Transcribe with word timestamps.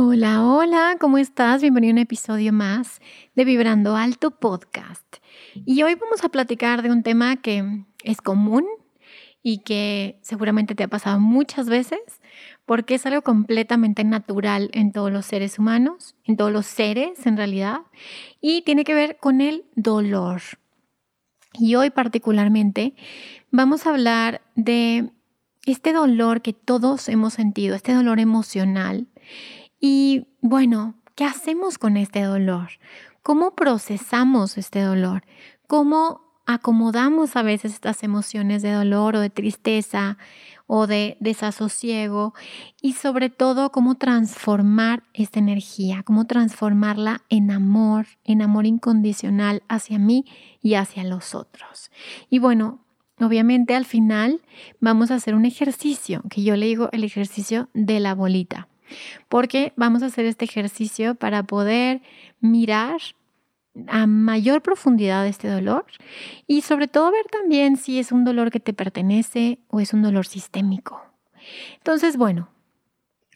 Hola, 0.00 0.44
hola, 0.44 0.96
¿cómo 1.00 1.18
estás? 1.18 1.60
Bienvenido 1.60 1.90
a 1.90 1.94
un 1.94 1.98
episodio 1.98 2.52
más 2.52 3.00
de 3.34 3.44
Vibrando 3.44 3.96
Alto 3.96 4.30
Podcast. 4.30 5.16
Y 5.66 5.82
hoy 5.82 5.96
vamos 5.96 6.22
a 6.22 6.28
platicar 6.28 6.82
de 6.82 6.92
un 6.92 7.02
tema 7.02 7.34
que 7.34 7.82
es 8.04 8.20
común 8.20 8.64
y 9.42 9.58
que 9.58 10.20
seguramente 10.22 10.76
te 10.76 10.84
ha 10.84 10.88
pasado 10.88 11.18
muchas 11.18 11.68
veces 11.68 11.98
porque 12.64 12.94
es 12.94 13.06
algo 13.06 13.22
completamente 13.22 14.04
natural 14.04 14.70
en 14.72 14.92
todos 14.92 15.10
los 15.10 15.26
seres 15.26 15.58
humanos, 15.58 16.14
en 16.22 16.36
todos 16.36 16.52
los 16.52 16.66
seres 16.66 17.26
en 17.26 17.36
realidad, 17.36 17.80
y 18.40 18.62
tiene 18.62 18.84
que 18.84 18.94
ver 18.94 19.16
con 19.16 19.40
el 19.40 19.64
dolor. 19.74 20.42
Y 21.54 21.74
hoy 21.74 21.90
particularmente 21.90 22.94
vamos 23.50 23.84
a 23.84 23.90
hablar 23.90 24.42
de 24.54 25.10
este 25.66 25.92
dolor 25.92 26.40
que 26.40 26.52
todos 26.52 27.08
hemos 27.08 27.34
sentido, 27.34 27.74
este 27.74 27.94
dolor 27.94 28.20
emocional 28.20 29.08
y 29.80 30.26
bueno, 30.40 30.94
¿qué 31.14 31.24
hacemos 31.24 31.78
con 31.78 31.96
este 31.96 32.22
dolor? 32.22 32.70
¿Cómo 33.22 33.54
procesamos 33.54 34.58
este 34.58 34.80
dolor? 34.80 35.24
¿Cómo 35.66 36.28
acomodamos 36.48 37.36
a 37.36 37.42
veces 37.42 37.74
estas 37.74 38.02
emociones 38.02 38.62
de 38.62 38.72
dolor 38.72 39.16
o 39.16 39.20
de 39.20 39.28
tristeza 39.28 40.16
o 40.66 40.86
de 40.86 41.18
desasosiego 41.20 42.32
y 42.80 42.94
sobre 42.94 43.28
todo 43.28 43.70
cómo 43.70 43.96
transformar 43.96 45.02
esta 45.12 45.38
energía, 45.38 46.02
cómo 46.04 46.26
transformarla 46.26 47.22
en 47.28 47.50
amor, 47.50 48.06
en 48.24 48.40
amor 48.40 48.64
incondicional 48.64 49.62
hacia 49.68 49.98
mí 49.98 50.24
y 50.62 50.74
hacia 50.74 51.04
los 51.04 51.34
otros. 51.34 51.90
Y 52.30 52.38
bueno, 52.38 52.80
obviamente 53.20 53.74
al 53.74 53.84
final 53.84 54.40
vamos 54.80 55.10
a 55.10 55.16
hacer 55.16 55.34
un 55.34 55.44
ejercicio 55.44 56.22
que 56.30 56.42
yo 56.42 56.56
le 56.56 56.64
digo 56.64 56.88
el 56.92 57.04
ejercicio 57.04 57.68
de 57.74 58.00
la 58.00 58.14
bolita 58.14 58.67
porque 59.28 59.72
vamos 59.76 60.02
a 60.02 60.06
hacer 60.06 60.26
este 60.26 60.44
ejercicio 60.44 61.14
para 61.14 61.42
poder 61.42 62.00
mirar 62.40 63.00
a 63.86 64.06
mayor 64.06 64.62
profundidad 64.62 65.26
este 65.26 65.48
dolor 65.48 65.86
y 66.46 66.62
sobre 66.62 66.88
todo 66.88 67.12
ver 67.12 67.26
también 67.30 67.76
si 67.76 67.98
es 67.98 68.12
un 68.12 68.24
dolor 68.24 68.50
que 68.50 68.60
te 68.60 68.72
pertenece 68.72 69.58
o 69.68 69.80
es 69.80 69.92
un 69.92 70.02
dolor 70.02 70.26
sistémico. 70.26 71.00
Entonces, 71.76 72.16
bueno, 72.16 72.48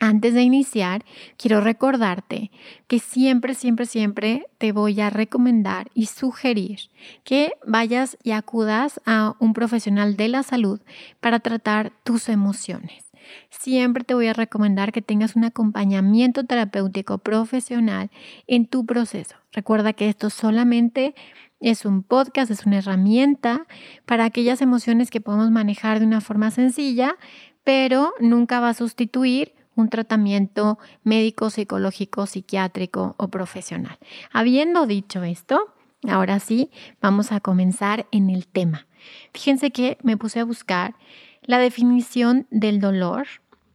antes 0.01 0.35
de 0.35 0.43
iniciar, 0.43 1.05
quiero 1.37 1.61
recordarte 1.61 2.51
que 2.89 2.99
siempre, 2.99 3.55
siempre, 3.55 3.87
siempre 3.87 4.47
te 4.59 4.73
voy 4.73 5.01
a 5.01 5.11
recomendar 5.11 5.93
y 5.95 6.07
sugerir 6.07 6.81
que 7.23 7.53
vayas 7.65 8.19
y 8.25 8.33
acudas 8.33 9.01
a 9.07 9.37
un 9.39 9.53
profesional 9.53 10.17
de 10.17 10.29
la 10.29 10.43
salud 10.43 10.81
para 11.21 11.39
tratar 11.39 11.93
tus 12.03 12.29
emociones 12.29 13.12
siempre 13.51 14.05
te 14.05 14.15
voy 14.15 14.27
a 14.27 14.33
recomendar 14.33 14.93
que 14.93 15.03
tengas 15.03 15.37
un 15.37 15.45
acompañamiento 15.45 16.45
terapéutico 16.45 17.19
profesional 17.19 18.11
en 18.47 18.67
tu 18.67 18.87
proceso. 18.87 19.37
Recuerda 19.53 19.93
que 19.93 20.09
esto 20.09 20.31
solamente 20.31 21.15
es 21.61 21.85
un 21.85 22.03
podcast, 22.03 22.51
es 22.51 22.67
una 22.67 22.79
herramienta 22.79 23.67
para 24.05 24.25
aquellas 24.25 24.61
emociones 24.61 25.11
que 25.11 25.21
podemos 25.21 25.51
manejar 25.51 26.01
de 26.01 26.07
una 26.07 26.21
forma 26.21 26.51
sencilla, 26.51 27.17
pero 27.65 28.13
nunca 28.21 28.61
va 28.61 28.71
a 28.71 28.75
sustituir 28.75 29.55
un 29.75 29.89
tratamiento 29.89 30.79
médico, 31.03 31.51
psicológico, 31.51 32.27
psiquiátrico 32.27 33.15
o 33.17 33.29
profesional. 33.29 33.99
Habiendo 34.33 34.87
dicho 34.87 35.23
esto, 35.23 35.75
ahora 36.09 36.41
sí, 36.41 36.71
vamos 37.01 37.33
a 37.33 37.41
comenzar 37.41 38.07
en 38.11 38.31
el 38.31 38.47
tema. 38.47 38.87
Fíjense 39.33 39.71
que 39.71 39.99
me 40.03 40.17
puse 40.17 40.41
a 40.41 40.45
buscar 40.45 40.95
la 41.43 41.59
definición 41.59 42.47
del 42.51 42.81
dolor 42.81 43.27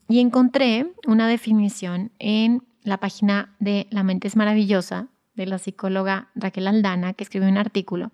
y 0.07 0.19
encontré 0.19 0.93
una 1.05 1.27
definición 1.27 2.11
en 2.19 2.63
la 2.83 2.97
página 2.97 3.55
de 3.59 3.87
La 3.89 4.03
mente 4.03 4.27
es 4.27 4.35
maravillosa 4.35 5.07
de 5.35 5.45
la 5.45 5.59
psicóloga 5.59 6.29
Raquel 6.35 6.67
Aldana, 6.67 7.13
que 7.13 7.23
escribió 7.23 7.47
un 7.47 7.57
artículo, 7.57 8.11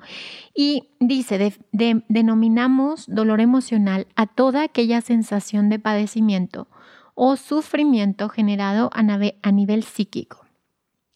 y 0.53 0.89
dice, 0.99 1.55
denominamos 1.71 3.05
dolor 3.07 3.39
emocional 3.39 4.07
a 4.15 4.27
toda 4.27 4.63
aquella 4.63 4.99
sensación 4.99 5.69
de 5.69 5.79
padecimiento 5.79 6.67
o 7.15 7.37
sufrimiento 7.37 8.27
generado 8.27 8.89
a, 8.93 8.99
a 9.41 9.51
nivel 9.51 9.83
psíquico. 9.83 10.42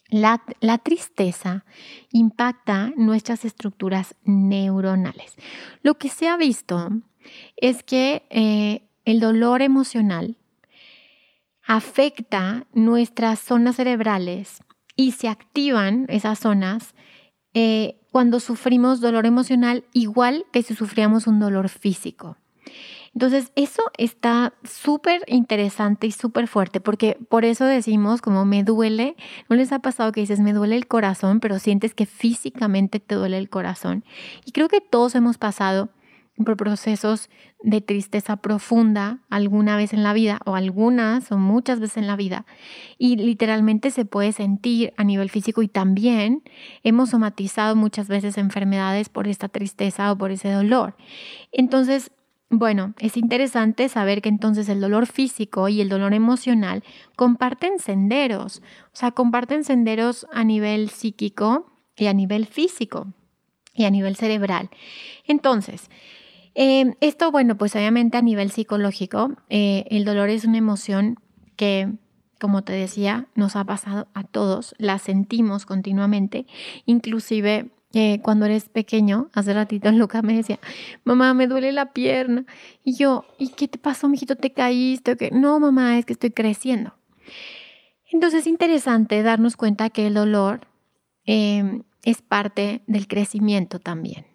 La, 0.09 0.41
tristeza 0.84 1.66
impacta 2.12 2.94
nuestras 2.95 3.44
estructuras 3.44 4.16
neuronales. 4.23 5.35
Lo 5.84 5.97
que 5.97 6.09
se 6.09 6.29
ha 6.29 6.38
visto 6.38 6.90
es 7.57 7.84
que 7.84 8.25
eh, 8.29 8.88
el 9.03 9.19
dolor 9.19 9.62
emocional 9.62 10.38
afecta 11.62 12.66
nuestras 12.73 13.40
zonas 13.40 13.75
cerebrales 13.75 14.63
y 14.95 15.12
se 15.12 15.28
activan 15.28 16.06
esas 16.07 16.39
zonas 16.39 16.95
eh, 17.53 18.00
cuando 18.12 18.39
sufrimos 18.39 19.01
dolor 19.01 19.25
emocional 19.25 19.84
igual 19.91 20.45
que 20.53 20.63
si 20.63 20.74
sufríamos 20.74 21.28
un 21.28 21.39
dolor 21.39 21.68
físico. 21.68 22.38
Entonces, 23.13 23.51
eso 23.56 23.84
está 23.97 24.53
súper 24.63 25.22
interesante 25.28 26.07
y 26.07 26.12
súper 26.12 26.47
fuerte, 26.47 26.79
porque 26.79 27.18
por 27.29 27.45
eso 27.45 27.66
decimos 27.66 28.22
como 28.22 28.45
me 28.45 28.63
duele, 28.63 29.16
¿no 29.50 29.56
les 29.56 29.72
ha 29.72 29.79
pasado 29.79 30.12
que 30.12 30.22
dices 30.22 30.40
me 30.40 30.53
duele 30.53 30.75
el 30.75 30.88
corazón, 30.88 31.40
pero 31.40 31.59
sientes 31.59 31.94
que 31.94 32.06
físicamente 32.06 33.00
te 33.00 33.16
duele 33.16 33.38
el 33.38 33.50
corazón? 33.50 34.03
Y 34.45 34.51
creo 34.51 34.68
que 34.68 34.81
todos 34.81 35.16
hemos 35.16 35.38
pasado 35.38 35.90
por 36.44 36.56
procesos 36.56 37.29
de 37.63 37.81
tristeza 37.81 38.38
profunda 38.38 39.19
alguna 39.29 39.75
vez 39.75 39.94
en 39.94 40.03
la 40.03 40.13
vida 40.13 40.39
o 40.45 40.56
algunas 40.56 41.31
o 41.31 41.38
muchas 41.38 41.79
veces 41.79 41.97
en 41.97 42.07
la 42.07 42.16
vida 42.16 42.45
y 43.00 43.16
literalmente 43.16 43.89
se 43.89 44.06
puede 44.06 44.31
sentir 44.31 44.94
a 44.97 45.03
nivel 45.03 45.29
físico 45.29 45.63
y 45.63 45.68
también 45.68 46.44
hemos 46.84 47.09
somatizado 47.09 47.75
muchas 47.75 48.07
veces 48.07 48.38
enfermedades 48.38 49.09
por 49.09 49.28
esta 49.28 49.50
tristeza 49.50 50.12
o 50.12 50.18
por 50.18 50.31
ese 50.31 50.51
dolor. 50.51 50.95
Entonces, 51.51 52.12
bueno, 52.49 52.93
es 52.99 53.17
interesante 53.17 53.89
saber 53.89 54.21
que 54.21 54.29
entonces 54.29 54.69
el 54.69 54.79
dolor 54.79 55.05
físico 55.05 55.67
y 55.69 55.81
el 55.81 55.89
dolor 55.89 56.13
emocional 56.13 56.83
comparten 57.15 57.79
senderos, 57.79 58.61
o 58.87 58.95
sea, 58.95 59.11
comparten 59.11 59.63
senderos 59.63 60.27
a 60.31 60.43
nivel 60.43 60.89
psíquico 60.89 61.71
y 61.95 62.07
a 62.07 62.13
nivel 62.13 62.45
físico 62.45 63.07
y 63.73 63.85
a 63.85 63.91
nivel 63.91 64.15
cerebral. 64.15 64.69
Entonces, 65.25 65.89
Em, 66.59 66.95
esto, 67.01 67.31
bueno, 67.31 67.55
pues 67.55 67.75
obviamente 67.75 68.17
a 68.17 68.23
nivel 68.23 68.50
psicológico, 68.50 69.38
eh, 69.47 69.85
el 69.91 70.05
dolor 70.05 70.29
es 70.29 70.43
una 70.43 70.57
emoción 70.57 71.19
que, 71.55 71.93
como 72.39 72.63
te 72.63 72.73
decía, 72.73 73.27
nos 73.35 73.55
ha 73.55 73.63
pasado 73.63 74.07
a 74.15 74.23
todos, 74.23 74.73
la 74.79 74.97
sentimos 74.97 75.67
continuamente, 75.67 76.47
inclusive 76.88 77.69
eh, 77.94 78.19
cuando 78.22 78.45
eres 78.45 78.69
pequeño, 78.69 79.30
hace 79.34 79.54
ratito 79.54 79.92
Luca 79.94 80.22
me 80.22 80.36
decía, 80.36 80.60
mamá, 81.04 81.34
me 81.34 81.48
duele 81.48 81.72
la 81.72 81.94
pierna. 81.94 82.45
Y 82.84 82.95
yo, 82.95 83.25
¿y 83.38 83.50
qué 83.50 83.68
te 83.68 83.78
pasó, 83.78 84.10
mijito? 84.10 84.36
¿Te 84.36 84.51
caíste? 84.51 85.13
¿O 85.13 85.36
No, 85.36 85.60
mamá, 85.60 85.98
es 85.98 86.06
que 86.06 86.13
estoy 86.13 86.31
creciendo. 86.31 86.94
Entonces 88.12 88.42
es 88.42 88.48
interesante 88.48 89.22
darnos 89.22 89.57
cuenta 89.57 89.89
que 89.89 90.07
el 90.07 90.13
dolor 90.13 90.62
em, 91.25 91.84
es 92.04 92.22
parte 92.22 92.81
del 92.88 93.07
crecimiento 93.07 93.80
también 93.80 94.25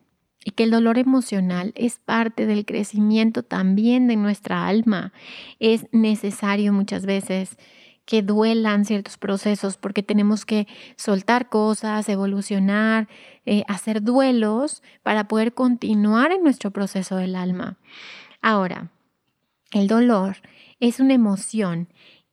y 0.44 0.50
que 0.50 0.64
el 0.64 0.70
dolor 0.70 0.98
emocional 0.98 1.72
es 1.76 1.98
parte 1.98 2.46
del 2.46 2.66
crecimiento 2.66 3.42
también 3.42 4.08
de 4.08 4.16
nuestra 4.16 4.66
alma. 4.66 5.12
Es 5.58 5.86
necesario 5.92 6.72
muchas 6.72 7.06
veces 7.06 7.56
que 8.04 8.22
duelan 8.22 8.84
ciertos 8.84 9.16
procesos, 9.16 9.76
porque 9.76 10.02
tenemos 10.02 10.44
que 10.44 10.66
soltar 10.96 11.48
cosas, 11.48 12.08
evolucionar, 12.08 13.08
eh, 13.46 13.64
hacer 13.68 14.02
duelos 14.02 14.82
para 15.02 15.28
poder 15.28 15.54
continuar 15.54 16.32
en 16.32 16.42
nuestro 16.42 16.70
proceso 16.70 17.16
del 17.16 17.36
alma. 17.36 17.78
Ahora, 18.40 18.90
el 19.70 19.86
dolor 19.86 20.36
es 20.80 21.00
una 21.00 21.14
emoción 21.14 21.88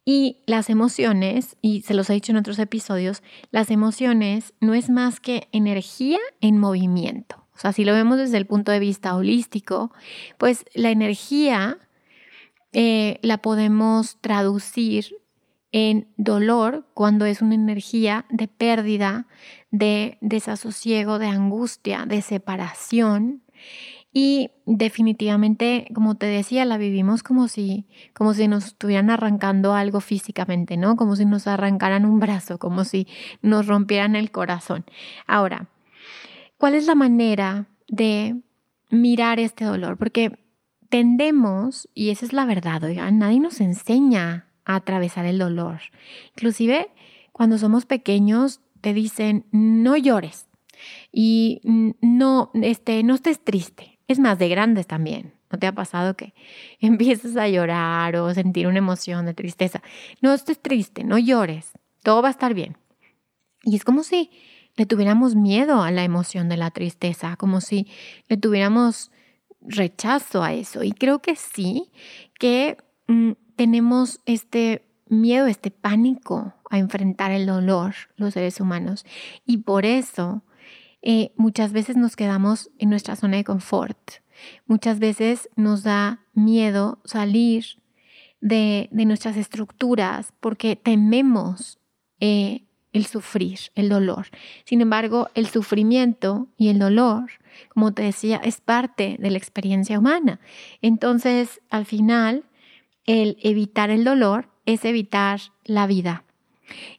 y 0.05 0.41
las 0.47 0.71
emociones, 0.71 1.55
y 1.61 1.81
se 1.81 1.93
los 1.93 2.09
he 2.09 2.13
dicho 2.13 2.31
en 2.31 2.37
otros 2.37 2.57
episodios, 2.57 3.21
las 3.51 3.69
emociones 3.69 4.53
no 4.59 4.73
es 4.73 4.89
más 4.89 5.19
que 5.19 5.47
energía 5.51 6.17
en 6.41 6.57
movimiento. 6.57 7.45
O 7.53 7.59
sea, 7.59 7.73
si 7.73 7.85
lo 7.85 7.93
vemos 7.93 8.17
desde 8.17 8.37
el 8.37 8.47
punto 8.47 8.71
de 8.71 8.79
vista 8.79 9.15
holístico, 9.15 9.91
pues 10.39 10.65
la 10.73 10.89
energía 10.89 11.77
eh, 12.71 13.19
la 13.21 13.39
podemos 13.39 14.17
traducir 14.21 15.18
en 15.71 16.07
dolor 16.17 16.87
cuando 16.93 17.25
es 17.25 17.41
una 17.41 17.55
energía 17.55 18.25
de 18.29 18.47
pérdida, 18.47 19.27
de 19.71 20.17
desasosiego, 20.21 21.19
de 21.19 21.27
angustia, 21.27 22.05
de 22.07 22.21
separación. 22.21 23.43
Y 24.11 24.49
definitivamente, 24.65 25.87
como 25.93 26.15
te 26.15 26.25
decía, 26.25 26.65
la 26.65 26.77
vivimos 26.77 27.21
como 27.21 27.47
si, 27.47 27.85
como 28.13 28.33
si 28.33 28.47
nos 28.47 28.65
estuvieran 28.65 29.11
arrancando 29.11 29.75
algo 29.75 30.01
físicamente, 30.01 30.77
¿no? 30.77 30.95
Como 30.95 31.15
si 31.15 31.25
nos 31.25 31.45
arrancaran 31.45 32.05
un 32.05 32.19
brazo, 32.19 32.57
como 32.57 32.85
si 32.85 33.07
nos 33.43 33.67
rompieran 33.67 34.15
el 34.15 34.31
corazón. 34.31 34.83
Ahora, 35.27 35.69
¿cuál 36.57 36.73
es 36.73 36.87
la 36.87 36.95
manera 36.95 37.67
de 37.87 38.41
mirar 38.89 39.39
este 39.39 39.65
dolor? 39.65 39.97
Porque 39.97 40.39
tendemos, 40.89 41.87
y 41.93 42.09
esa 42.09 42.25
es 42.25 42.33
la 42.33 42.45
verdad, 42.45 42.83
oigan, 42.83 43.19
nadie 43.19 43.39
nos 43.39 43.61
enseña 43.61 44.48
a 44.69 44.75
atravesar 44.75 45.25
el 45.25 45.37
dolor. 45.37 45.79
Inclusive, 46.35 46.91
cuando 47.31 47.57
somos 47.57 47.85
pequeños, 47.85 48.61
te 48.81 48.93
dicen, 48.93 49.45
no 49.51 49.97
llores 49.97 50.47
y 51.11 51.61
no, 51.63 52.51
este, 52.53 53.03
no 53.03 53.15
estés 53.15 53.43
triste 53.43 53.99
es 54.09 54.17
más, 54.17 54.39
de 54.39 54.49
grandes 54.49 54.87
también. 54.87 55.35
¿No 55.51 55.57
te 55.57 55.67
ha 55.67 55.71
pasado 55.71 56.17
que 56.17 56.33
empiezas 56.81 57.37
a 57.37 57.47
llorar 57.47 58.17
o 58.17 58.33
sentir 58.33 58.67
una 58.67 58.79
emoción 58.79 59.25
de 59.25 59.33
tristeza? 59.33 59.81
No 60.21 60.33
estés 60.33 60.59
triste, 60.59 61.05
no 61.05 61.17
llores, 61.17 61.71
todo 62.03 62.21
va 62.21 62.27
a 62.27 62.31
estar 62.31 62.53
bien. 62.53 62.75
Y 63.63 63.75
es 63.75 63.85
como 63.85 64.03
si 64.03 64.31
le 64.75 64.85
tuviéramos 64.85 65.35
miedo 65.35 65.83
a 65.83 65.91
la 65.91 66.03
emoción 66.03 66.49
de 66.49 66.57
la 66.57 66.71
tristeza, 66.71 67.35
como 67.35 67.61
si 67.61 67.87
le 68.27 68.37
tuviéramos 68.37 69.11
rechazo 69.61 70.43
a 70.43 70.53
eso. 70.53 70.83
Y 70.83 70.91
creo 70.91 71.19
que 71.19 71.35
sí, 71.35 71.91
que 72.39 72.77
mm, 73.07 73.31
tenemos 73.59 74.21
este 74.25 74.85
miedo, 75.09 75.45
este 75.47 75.69
pánico 75.69 76.53
a 76.69 76.77
enfrentar 76.77 77.31
el 77.31 77.45
dolor, 77.45 77.93
los 78.15 78.35
seres 78.35 78.61
humanos. 78.61 79.05
Y 79.45 79.57
por 79.57 79.85
eso 79.85 80.43
eh, 81.01 81.33
muchas 81.35 81.73
veces 81.73 81.97
nos 81.97 82.15
quedamos 82.15 82.71
en 82.77 82.89
nuestra 82.89 83.17
zona 83.17 83.35
de 83.35 83.43
confort. 83.43 83.97
Muchas 84.65 84.99
veces 84.99 85.49
nos 85.57 85.83
da 85.83 86.21
miedo 86.33 86.99
salir 87.03 87.65
de, 88.39 88.87
nuestras 88.93 89.35
estructuras 89.35 90.31
porque 90.39 90.77
tememos 90.77 91.79
eh, 92.21 92.63
el 92.93 93.07
sufrir, 93.07 93.59
el 93.75 93.89
dolor. 93.89 94.27
Sin 94.63 94.79
embargo, 94.79 95.27
el 95.35 95.47
sufrimiento 95.47 96.47
y 96.55 96.69
el 96.69 96.79
dolor, 96.79 97.25
como 97.67 97.93
te 97.93 98.03
decía, 98.03 98.39
es 98.41 98.61
parte 98.61 99.17
de 99.19 99.31
la 99.31 99.37
experiencia 99.37 99.99
humana. 99.99 100.39
Entonces, 100.81 101.59
al 101.69 101.85
final, 101.85 102.45
el 103.09 103.37
evitar 103.41 103.89
el 103.89 104.03
dolor 104.03 104.49
es 104.67 104.85
evitar 104.85 105.39
la 105.65 105.87
vida. 105.87 106.25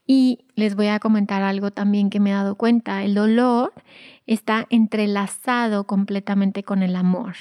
Y 0.08 0.40
les 0.56 0.74
voy 0.74 0.88
a 0.88 0.98
comentar 0.98 1.42
algo 1.42 1.70
también 1.70 2.10
que 2.10 2.18
me 2.18 2.30
he 2.30 2.32
dado 2.32 2.56
cuenta. 2.56 3.04
El 3.04 3.14
dolor 3.14 3.72
está 4.26 4.66
entrelazado 4.70 5.86
completamente 5.86 6.64
con 6.64 6.82
el 6.82 6.96
amor. 6.96 7.36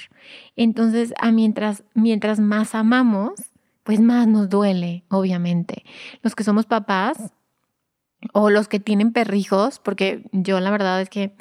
Entonces, 0.54 1.12
a 1.20 1.32
mientras, 1.32 1.82
mientras 1.94 2.38
más 2.38 2.76
amamos, 2.76 3.32
pues 3.82 3.98
más 3.98 4.28
nos 4.28 4.48
duele, 4.48 5.02
obviamente. 5.08 5.82
Los 6.22 6.36
que 6.36 6.44
somos 6.44 6.66
papás 6.66 7.32
o 8.32 8.50
los 8.50 8.68
que 8.68 8.78
tienen 8.78 9.12
perrijos, 9.12 9.80
porque 9.80 10.22
yo 10.30 10.60
la 10.60 10.70
verdad 10.70 11.00
es 11.00 11.10
que 11.10 11.32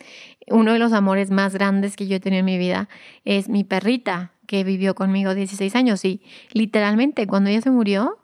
uno 0.48 0.74
de 0.74 0.80
los 0.80 0.94
amores 0.94 1.30
más 1.30 1.54
grandes 1.54 1.96
que 1.96 2.08
yo 2.08 2.16
he 2.16 2.20
tenido 2.20 2.40
en 2.40 2.46
mi 2.46 2.58
vida 2.58 2.90
es 3.24 3.50
mi 3.50 3.64
perrita, 3.64 4.32
que 4.50 4.64
vivió 4.64 4.96
conmigo 4.96 5.36
16 5.36 5.76
años 5.76 6.04
y 6.04 6.24
literalmente 6.54 7.28
cuando 7.28 7.52
ella 7.52 7.62
se 7.62 7.70
murió, 7.70 8.18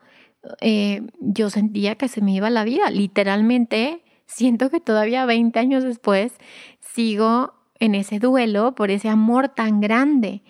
eh, 0.60 1.04
yo 1.20 1.52
sentía 1.52 1.94
que 1.94 2.08
se 2.08 2.20
me 2.20 2.34
iba 2.34 2.50
la 2.50 2.64
vida. 2.64 2.90
Literalmente, 2.90 4.04
siento 4.26 4.72
que 4.72 4.80
todavía 4.80 5.28
20 5.28 5.60
años 5.60 5.84
después 5.84 6.34
sigo 6.80 7.54
en 7.80 7.94
ese 7.94 8.18
duelo 8.18 8.74
por 8.74 8.90
ese 8.90 9.08
amor 9.08 9.50
tan 9.50 9.82
grande. 9.82 10.42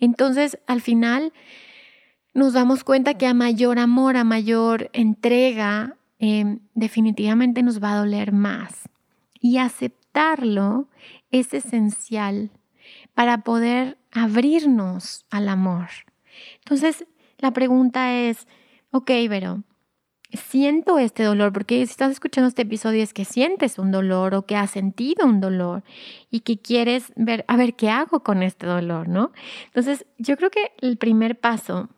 Entonces, 0.00 0.58
al 0.66 0.80
final, 0.80 1.32
nos 2.34 2.54
damos 2.54 2.82
cuenta 2.82 3.14
que 3.14 3.28
a 3.28 3.32
mayor 3.32 3.78
amor, 3.78 4.16
a 4.16 4.24
mayor 4.24 4.90
entrega, 4.92 5.96
em, 6.18 6.58
definitivamente 6.74 7.62
nos 7.62 7.80
va 7.80 7.92
a 7.92 7.98
doler 7.98 8.32
más. 8.32 8.88
Y 9.40 9.58
aceptarlo 9.58 10.88
es 11.30 11.54
esencial 11.54 12.50
para 13.20 13.42
poder 13.42 13.98
abrirnos 14.12 15.26
al 15.28 15.50
amor. 15.50 15.90
Entonces, 16.60 17.04
la 17.36 17.50
pregunta 17.50 18.14
es, 18.14 18.48
ok, 18.92 19.10
pero 19.28 19.62
siento 20.32 20.98
este 20.98 21.24
dolor, 21.24 21.52
porque 21.52 21.84
si 21.84 21.90
estás 21.90 22.12
escuchando 22.12 22.48
este 22.48 22.62
episodio 22.62 23.02
es 23.02 23.12
que 23.12 23.26
sientes 23.26 23.78
un 23.78 23.90
dolor 23.90 24.34
o 24.34 24.46
que 24.46 24.56
has 24.56 24.70
sentido 24.70 25.26
un 25.26 25.42
dolor 25.42 25.84
y 26.30 26.40
que 26.40 26.56
quieres 26.62 27.12
ver, 27.14 27.44
a 27.46 27.58
ver, 27.58 27.74
¿qué 27.74 27.90
hago 27.90 28.22
con 28.22 28.42
este 28.42 28.66
dolor? 28.66 29.06
¿No? 29.06 29.32
Entonces, 29.66 30.06
yo 30.16 30.38
creo 30.38 30.50
que 30.50 30.72
el 30.80 30.96
primer 30.96 31.38
paso 31.38 31.90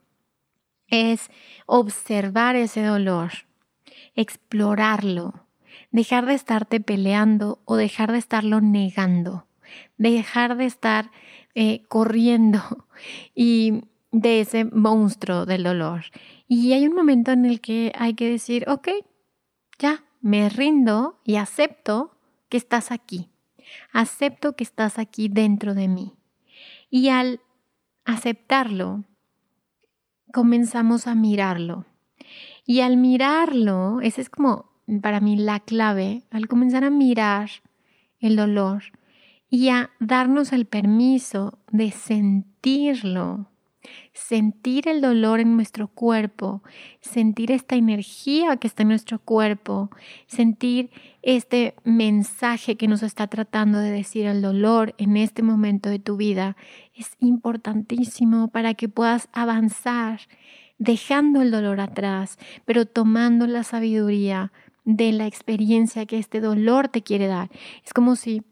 es 0.88 1.30
observar 1.66 2.56
ese 2.56 2.82
dolor, 2.82 3.30
explorarlo, 4.16 5.46
dejar 5.92 6.26
de 6.26 6.34
estarte 6.34 6.80
peleando 6.80 7.60
o 7.64 7.76
dejar 7.76 8.10
de 8.10 8.18
estarlo 8.18 8.60
negando, 8.60 9.46
dejar 10.10 10.56
de 10.56 10.64
estar 10.64 11.10
eh, 11.54 11.82
corriendo 11.88 12.60
y 13.34 13.82
de 14.10 14.40
ese 14.40 14.64
monstruo 14.64 15.46
del 15.46 15.62
dolor 15.62 16.04
y 16.54 16.74
hay 16.74 16.86
un 16.86 16.94
momento 16.94 17.32
en 17.32 17.46
el 17.46 17.62
que 17.62 17.92
hay 17.96 18.12
que 18.12 18.28
decir, 18.28 18.68
ok, 18.68 18.88
ya, 19.78 20.04
me 20.20 20.50
rindo 20.50 21.18
y 21.24 21.36
acepto 21.36 22.14
que 22.50 22.58
estás 22.58 22.92
aquí. 22.92 23.30
Acepto 23.90 24.54
que 24.54 24.62
estás 24.62 24.98
aquí 24.98 25.30
dentro 25.30 25.72
de 25.72 25.88
mí. 25.88 26.12
Y 26.90 27.08
al 27.08 27.40
aceptarlo, 28.04 29.04
comenzamos 30.30 31.06
a 31.06 31.14
mirarlo. 31.14 31.86
Y 32.66 32.80
al 32.80 32.98
mirarlo, 32.98 34.02
esa 34.02 34.20
es 34.20 34.28
como 34.28 34.72
para 35.00 35.20
mí 35.20 35.36
la 35.36 35.58
clave, 35.58 36.24
al 36.30 36.48
comenzar 36.48 36.84
a 36.84 36.90
mirar 36.90 37.48
el 38.20 38.36
dolor 38.36 38.82
y 39.52 39.68
a 39.68 39.90
darnos 40.00 40.50
el 40.54 40.64
permiso 40.64 41.58
de 41.70 41.90
sentirlo, 41.90 43.50
sentir 44.14 44.88
el 44.88 45.02
dolor 45.02 45.40
en 45.40 45.56
nuestro 45.56 45.88
cuerpo, 45.88 46.62
sentir 47.02 47.52
esta 47.52 47.76
energía 47.76 48.56
que 48.56 48.66
está 48.66 48.80
en 48.80 48.88
nuestro 48.88 49.18
cuerpo, 49.18 49.90
sentir 50.26 50.88
este 51.20 51.74
mensaje 51.84 52.78
que 52.78 52.88
nos 52.88 53.02
está 53.02 53.26
tratando 53.26 53.78
de 53.78 53.90
decir 53.90 54.24
el 54.24 54.40
dolor 54.40 54.94
en 54.96 55.18
este 55.18 55.42
momento 55.42 55.90
de 55.90 55.98
tu 55.98 56.16
vida, 56.16 56.56
es 56.94 57.10
importantísimo 57.18 58.48
para 58.48 58.72
que 58.72 58.88
puedas 58.88 59.28
avanzar 59.34 60.20
dejando 60.78 61.42
el 61.42 61.50
dolor 61.50 61.78
atrás, 61.80 62.38
pero 62.64 62.86
tomando 62.86 63.46
la 63.46 63.64
sabiduría 63.64 64.50
de 64.86 65.12
la 65.12 65.26
experiencia 65.26 66.06
que 66.06 66.18
este 66.18 66.40
dolor 66.40 66.88
te 66.88 67.02
quiere 67.02 67.26
dar. 67.26 67.50
Es 67.84 67.92
como 67.92 68.16
si 68.16 68.42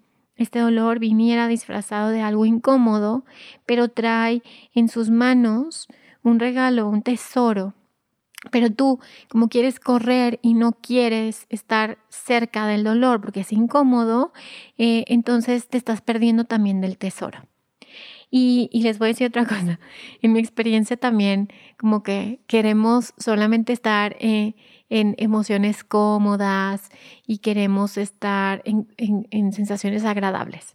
este 0.43 0.59
dolor 0.59 0.99
viniera 0.99 1.49
disfrazado 1.49 2.11
de 2.11 2.23
algo 2.23 2.47
incómodo, 2.47 3.25
pero 3.67 3.89
trae 3.89 4.43
en 4.75 4.89
sus 4.89 5.11
manos 5.11 5.89
un 6.23 6.39
regalo, 6.39 6.89
un 6.89 7.03
tesoro. 7.03 7.75
Pero 8.51 8.71
tú, 8.71 9.01
como 9.29 9.49
quieres 9.49 9.79
correr 9.79 10.39
y 10.43 10.55
no 10.55 10.73
quieres 10.73 11.47
estar 11.51 11.99
cerca 12.09 12.67
del 12.67 12.85
dolor 12.85 13.21
porque 13.21 13.41
es 13.41 13.53
incómodo, 13.53 14.33
eh, 14.79 15.05
entonces 15.09 15.69
te 15.69 15.77
estás 15.77 16.01
perdiendo 16.01 16.45
también 16.45 16.81
del 16.81 16.97
tesoro. 16.97 17.47
Y, 18.31 18.71
les 18.73 18.99
voy 18.99 19.07
a 19.07 19.09
decir 19.09 19.27
otra 19.27 19.45
cosa. 19.47 19.79
En 20.23 20.33
mi 20.33 20.39
experiencia 20.39 20.97
también, 20.97 21.49
como 21.77 22.03
que 22.03 22.41
queremos 22.47 23.13
solamente 23.19 23.73
estar 23.73 24.17
eh, 24.21 24.55
en 24.91 25.15
emociones 25.19 25.85
cómodas 25.85 26.91
y 27.27 27.39
queremos 27.39 27.97
estar 27.97 28.63
en, 28.65 29.53
sensaciones 29.53 30.05
agradables. 30.05 30.75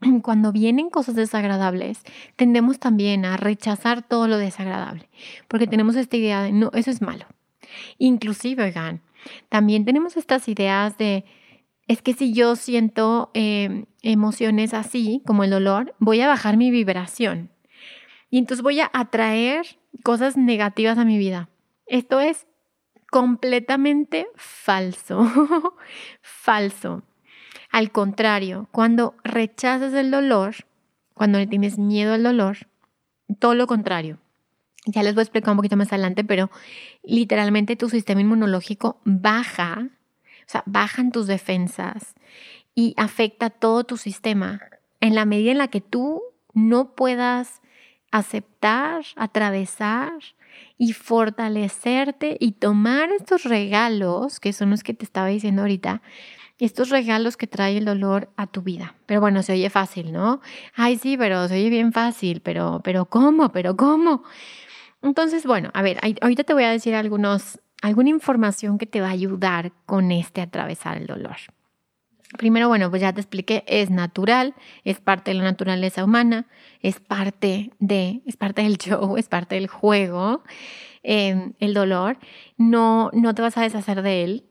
Cuando 0.22 0.50
vienen 0.50 0.90
cosas 0.90 1.14
desagradables, 1.14 2.02
tendemos 2.36 2.80
también 2.80 3.24
a 3.26 3.36
rechazar 3.36 4.02
todo 4.02 4.26
lo 4.26 4.38
desagradable, 4.38 5.08
porque 5.46 5.66
tenemos 5.66 5.94
esta 5.94 6.16
idea 6.16 6.42
de, 6.42 6.52
no, 6.52 6.70
eso 6.74 6.90
es 6.90 7.02
malo. 7.02 7.26
Inclusive, 7.98 8.64
oigan, 8.64 9.02
también 9.50 9.84
tenemos 9.84 10.16
estas 10.16 10.48
ideas 10.48 10.96
de, 10.96 11.24
es 11.86 12.00
que 12.00 12.14
si 12.14 12.32
yo 12.32 12.56
siento 12.56 13.30
em, 13.34 13.84
emociones 14.02 14.72
así, 14.72 15.22
como 15.26 15.44
el 15.44 15.50
dolor, 15.50 15.94
voy 15.98 16.22
a 16.22 16.28
bajar 16.28 16.56
mi 16.56 16.70
vibración. 16.70 17.50
Y 18.30 18.38
entonces 18.38 18.62
voy 18.62 18.80
a 18.80 18.90
atraer 18.94 19.66
cosas 20.02 20.36
negativas 20.36 20.96
a 20.96 21.04
mi 21.04 21.18
vida. 21.18 21.50
Esto 21.86 22.20
es 22.20 22.46
completamente 23.10 24.28
falso. 24.36 25.20
falso. 26.22 27.02
Al 27.70 27.92
contrario, 27.92 28.68
cuando 28.72 29.14
rechazas 29.22 29.92
el 29.94 30.10
dolor, 30.10 30.54
cuando 31.14 31.38
le 31.38 31.46
tienes 31.46 31.78
miedo 31.78 32.14
al 32.14 32.22
dolor, 32.22 32.68
todo 33.38 33.54
lo 33.54 33.66
contrario. 33.66 34.18
Ya 34.86 35.02
les 35.02 35.14
voy 35.14 35.20
a 35.20 35.24
explicar 35.24 35.50
un 35.50 35.58
poquito 35.58 35.76
más 35.76 35.92
adelante, 35.92 36.24
pero 36.24 36.50
literalmente 37.02 37.76
tu 37.76 37.90
sistema 37.90 38.22
inmunológico 38.22 39.00
baja, 39.04 39.88
o 39.88 40.48
sea, 40.50 40.62
bajan 40.66 41.12
tus 41.12 41.26
defensas 41.26 42.14
y 42.74 42.94
afecta 42.96 43.50
todo 43.50 43.84
tu 43.84 43.96
sistema 43.98 44.60
en 45.00 45.14
la 45.14 45.26
medida 45.26 45.52
en 45.52 45.58
la 45.58 45.68
que 45.68 45.80
tú 45.80 46.22
no 46.54 46.94
puedas 46.94 47.60
aceptar, 48.10 49.04
atravesar 49.16 50.12
y 50.78 50.92
fortalecerte 50.92 52.36
y 52.40 52.52
tomar 52.52 53.10
estos 53.12 53.44
regalos, 53.44 54.40
que 54.40 54.52
son 54.52 54.70
los 54.70 54.82
que 54.82 54.94
te 54.94 55.04
estaba 55.04 55.28
diciendo 55.28 55.62
ahorita, 55.62 56.02
estos 56.58 56.90
regalos 56.90 57.36
que 57.36 57.46
trae 57.46 57.78
el 57.78 57.84
dolor 57.84 58.30
a 58.36 58.46
tu 58.46 58.62
vida. 58.62 58.94
Pero 59.06 59.20
bueno, 59.20 59.42
se 59.42 59.52
oye 59.52 59.70
fácil, 59.70 60.12
¿no? 60.12 60.40
Ay, 60.74 60.98
sí, 60.98 61.16
pero 61.16 61.48
se 61.48 61.54
oye 61.54 61.70
bien 61.70 61.92
fácil, 61.92 62.40
pero, 62.40 62.80
pero 62.84 63.06
¿cómo? 63.06 63.50
¿Pero 63.50 63.76
cómo? 63.76 64.24
Entonces, 65.02 65.46
bueno, 65.46 65.70
a 65.72 65.82
ver, 65.82 65.98
ahorita 66.20 66.44
te 66.44 66.52
voy 66.52 66.64
a 66.64 66.70
decir 66.70 66.94
algunos, 66.94 67.60
alguna 67.82 68.10
información 68.10 68.76
que 68.76 68.86
te 68.86 69.00
va 69.00 69.08
a 69.08 69.12
ayudar 69.12 69.72
con 69.86 70.12
este 70.12 70.42
atravesar 70.42 70.98
el 70.98 71.06
dolor. 71.06 71.36
Primero, 72.38 72.68
bueno, 72.68 72.90
pues 72.90 73.02
ya 73.02 73.12
te 73.12 73.20
expliqué, 73.20 73.64
es 73.66 73.90
natural, 73.90 74.54
es 74.84 75.00
parte 75.00 75.32
de 75.32 75.38
la 75.38 75.44
naturaleza 75.44 76.04
humana, 76.04 76.46
es 76.80 77.00
parte 77.00 77.72
de, 77.80 78.22
es 78.24 78.36
parte 78.36 78.62
del 78.62 78.78
show, 78.78 79.16
es 79.16 79.28
parte 79.28 79.56
del 79.56 79.66
juego, 79.66 80.42
em, 81.02 81.54
el 81.58 81.74
dolor. 81.74 82.18
No, 82.56 83.10
no 83.12 83.34
te 83.34 83.42
vas 83.42 83.56
a 83.56 83.62
deshacer 83.62 84.02
de 84.02 84.24
él. 84.24 84.44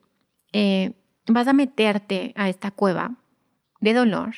Eh, 0.52 0.94
vas 1.28 1.48
a 1.48 1.54
meterte 1.54 2.34
a 2.36 2.50
esta 2.50 2.72
cueva 2.72 3.16
de 3.80 3.94
dolor, 3.94 4.36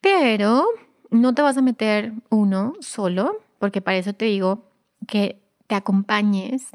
pero 0.00 0.66
no 1.10 1.34
te 1.34 1.42
vas 1.42 1.56
a 1.56 1.62
meter 1.62 2.12
uno 2.30 2.74
solo, 2.80 3.42
porque 3.58 3.80
para 3.80 3.96
eso 3.96 4.12
te 4.12 4.26
digo 4.26 4.70
que 5.08 5.42
te 5.66 5.74
acompañes, 5.74 6.68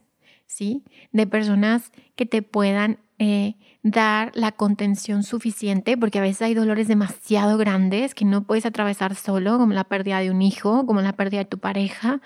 ¿sí? 0.48 0.84
De 1.12 1.28
personas 1.28 1.92
que 2.16 2.26
te 2.26 2.42
puedan 2.42 3.00
eh, 3.24 3.56
dar 3.84 4.32
la 4.34 4.52
contención 4.52 5.22
suficiente, 5.22 5.96
porque 5.96 6.18
a 6.18 6.24
veces 6.24 6.42
hay 6.42 6.56
dolores 6.56 6.88
demasiado 6.88 7.56
grandes 7.60 8.16
que 8.16 8.26
no 8.26 8.46
puedes 8.46 8.66
atravesar 8.66 9.14
solo, 9.14 9.60
como 9.60 9.74
la 9.74 9.84
pérdida 9.84 10.20
de 10.22 10.32
un 10.32 10.42
hijo, 10.42 10.88
como 10.88 11.02
la 11.02 11.14
pérdida 11.14 11.42
de 11.42 11.46
tu 11.46 11.60
pareja, 11.60 12.20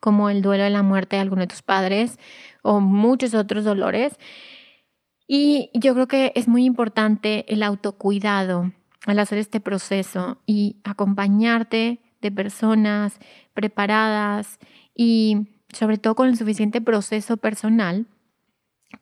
como 0.00 0.28
el 0.28 0.42
duelo 0.42 0.64
de 0.64 0.68
la 0.68 0.82
muerte 0.82 1.16
de 1.16 1.22
alguno 1.22 1.40
de 1.40 1.46
tus 1.46 1.62
padres 1.62 2.18
o 2.60 2.80
muchos 2.80 3.32
otros 3.32 3.64
dolores. 3.64 4.18
Y 5.26 5.70
yo 5.72 5.94
creo 5.94 6.08
que 6.08 6.30
es 6.34 6.46
muy 6.46 6.66
importante 6.66 7.50
el 7.50 7.62
autocuidado 7.62 8.70
al 9.06 9.20
hacer 9.20 9.38
este 9.38 9.60
proceso 9.60 10.42
y 10.44 10.76
acompañarte 10.84 12.00
de 12.20 12.30
personas 12.30 13.18
preparadas 13.54 14.58
y 14.94 15.48
sobre 15.72 15.96
todo 15.96 16.14
con 16.14 16.28
el 16.28 16.36
suficiente 16.36 16.82
proceso 16.82 17.38
personal 17.38 18.06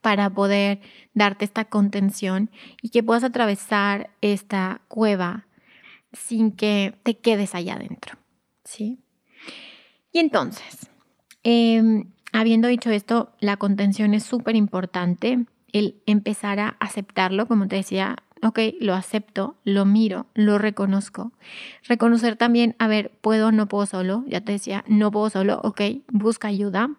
para 0.00 0.30
poder 0.30 0.80
darte 1.14 1.44
esta 1.44 1.64
contención 1.64 2.50
y 2.80 2.90
que 2.90 3.02
puedas 3.02 3.24
atravesar 3.24 4.10
esta 4.20 4.80
cueva 4.88 5.46
sin 6.12 6.52
que 6.52 6.94
te 7.02 7.18
quedes 7.18 7.54
allá 7.54 7.74
adentro. 7.74 8.18
¿sí? 8.64 8.98
Y 10.12 10.18
entonces, 10.18 10.90
em, 11.42 12.12
habiendo 12.32 12.68
dicho 12.68 12.90
esto, 12.90 13.32
la 13.40 13.56
contención 13.56 14.14
es 14.14 14.24
súper 14.24 14.56
importante, 14.56 15.46
el 15.72 16.02
empezar 16.06 16.60
a 16.60 16.76
aceptarlo, 16.80 17.46
como 17.46 17.66
te 17.66 17.76
decía, 17.76 18.16
ok, 18.42 18.58
lo 18.80 18.94
acepto, 18.94 19.56
lo 19.64 19.84
miro, 19.84 20.26
lo 20.34 20.58
reconozco. 20.58 21.32
Reconocer 21.84 22.36
también, 22.36 22.76
a 22.78 22.88
ver, 22.88 23.10
puedo 23.20 23.52
no 23.52 23.68
puedo 23.68 23.86
solo, 23.86 24.24
ya 24.26 24.42
te 24.42 24.52
decía, 24.52 24.84
no 24.86 25.10
puedo 25.10 25.30
solo, 25.30 25.60
ok, 25.62 25.80
busca 26.08 26.48
ayuda, 26.48 26.90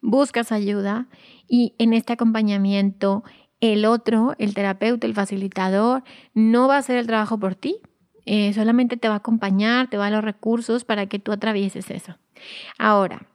buscas 0.00 0.52
ayuda 0.52 1.08
y 1.48 1.74
en 1.78 1.92
este 1.92 2.12
acompañamiento 2.12 3.24
el 3.60 3.84
otro, 3.84 4.34
el 4.38 4.54
terapeuta, 4.54 5.06
el 5.06 5.14
facilitador, 5.14 6.04
no 6.34 6.68
va 6.68 6.76
a 6.76 6.78
hacer 6.78 6.96
el 6.96 7.06
trabajo 7.06 7.38
por 7.38 7.54
ti, 7.54 7.80
eh, 8.24 8.52
solamente 8.52 8.96
te 8.96 9.08
va 9.08 9.14
a 9.14 9.18
acompañar, 9.18 9.88
te 9.88 9.96
va 9.96 10.06
a 10.06 10.10
los 10.10 10.22
recursos 10.22 10.84
para 10.84 11.06
que 11.06 11.18
tú 11.18 11.32
atravieses 11.32 11.90
eso. 11.90 12.18
Ahora, 12.78 13.26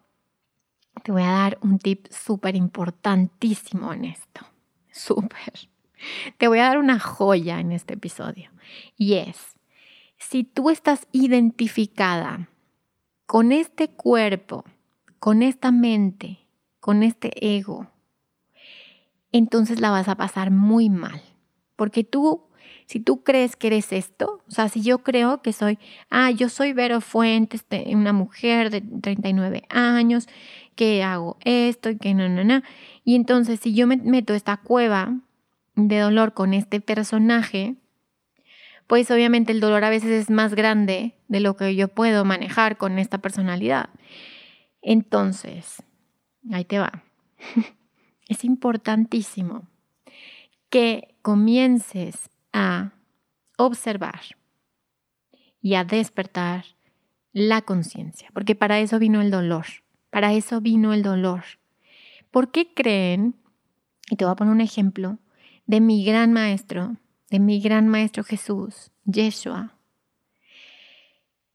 te 1.03 1.11
voy 1.11 1.23
a 1.23 1.31
dar 1.31 1.57
un 1.61 1.79
tip 1.79 2.05
súper 2.11 2.55
importantísimo 2.55 3.91
en 3.91 4.05
esto, 4.05 4.45
súper. 4.91 5.53
Te 6.37 6.47
voy 6.47 6.59
a 6.59 6.65
dar 6.65 6.77
una 6.77 6.99
joya 6.99 7.59
en 7.59 7.71
este 7.71 7.95
episodio 7.95 8.51
y 8.97 9.15
es, 9.15 9.55
si 10.17 10.43
tú 10.43 10.69
estás 10.69 11.07
identificada 11.11 12.49
con 13.25 13.51
este 13.51 13.89
cuerpo, 13.89 14.63
con 15.19 15.41
esta 15.41 15.71
mente, 15.71 16.42
con 16.83 17.01
este 17.01 17.31
ego, 17.39 17.87
entonces 19.31 19.79
la 19.79 19.89
vas 19.89 20.09
a 20.09 20.15
pasar 20.15 20.51
muy 20.51 20.89
mal. 20.89 21.21
Porque 21.77 22.03
tú, 22.03 22.43
si 22.87 22.99
tú 22.99 23.23
crees 23.23 23.55
que 23.55 23.67
eres 23.67 23.93
esto, 23.93 24.43
o 24.49 24.51
sea, 24.51 24.67
si 24.67 24.81
yo 24.81 24.97
creo 24.97 25.41
que 25.41 25.53
soy, 25.53 25.79
ah, 26.09 26.29
yo 26.29 26.49
soy 26.49 26.73
Vero 26.73 26.99
Fuentes, 26.99 27.65
una 27.85 28.11
mujer 28.11 28.69
de 28.69 28.81
39 28.81 29.63
años, 29.69 30.27
que 30.75 31.03
hago 31.03 31.37
esto 31.45 31.89
y 31.89 31.97
que 31.97 32.13
no, 32.13 32.27
no, 32.27 32.43
no. 32.43 32.61
Y 33.05 33.15
entonces 33.15 33.61
si 33.61 33.73
yo 33.73 33.87
me 33.87 33.95
meto 33.95 34.33
esta 34.33 34.57
cueva 34.57 35.21
de 35.75 35.99
dolor 35.99 36.33
con 36.33 36.53
este 36.53 36.81
personaje, 36.81 37.75
pues 38.87 39.09
obviamente 39.09 39.53
el 39.53 39.61
dolor 39.61 39.85
a 39.85 39.89
veces 39.89 40.11
es 40.11 40.29
más 40.29 40.53
grande 40.53 41.15
de 41.29 41.39
lo 41.39 41.55
que 41.55 41.77
yo 41.77 41.87
puedo 41.87 42.25
manejar 42.25 42.75
con 42.75 42.99
esta 42.99 43.19
personalidad. 43.19 43.87
Entonces, 44.81 45.81
ahí 46.51 46.65
te 46.65 46.79
va. 46.79 47.03
es 48.27 48.43
importantísimo 48.43 49.67
que 50.69 51.15
comiences 51.21 52.29
a 52.51 52.93
observar 53.57 54.21
y 55.61 55.75
a 55.75 55.83
despertar 55.83 56.65
la 57.31 57.61
conciencia, 57.61 58.29
porque 58.33 58.55
para 58.55 58.79
eso 58.79 58.99
vino 58.99 59.21
el 59.21 59.31
dolor, 59.31 59.65
para 60.09 60.33
eso 60.33 60.61
vino 60.61 60.93
el 60.93 61.03
dolor. 61.03 61.43
¿Por 62.31 62.51
qué 62.51 62.73
creen? 62.73 63.35
Y 64.09 64.15
te 64.15 64.25
voy 64.25 64.31
a 64.31 64.35
poner 64.35 64.53
un 64.53 64.61
ejemplo 64.61 65.19
de 65.65 65.79
mi 65.79 66.03
gran 66.03 66.33
maestro, 66.33 66.97
de 67.29 67.39
mi 67.39 67.59
gran 67.59 67.87
maestro 67.87 68.23
Jesús, 68.23 68.91
Yeshua. 69.05 69.75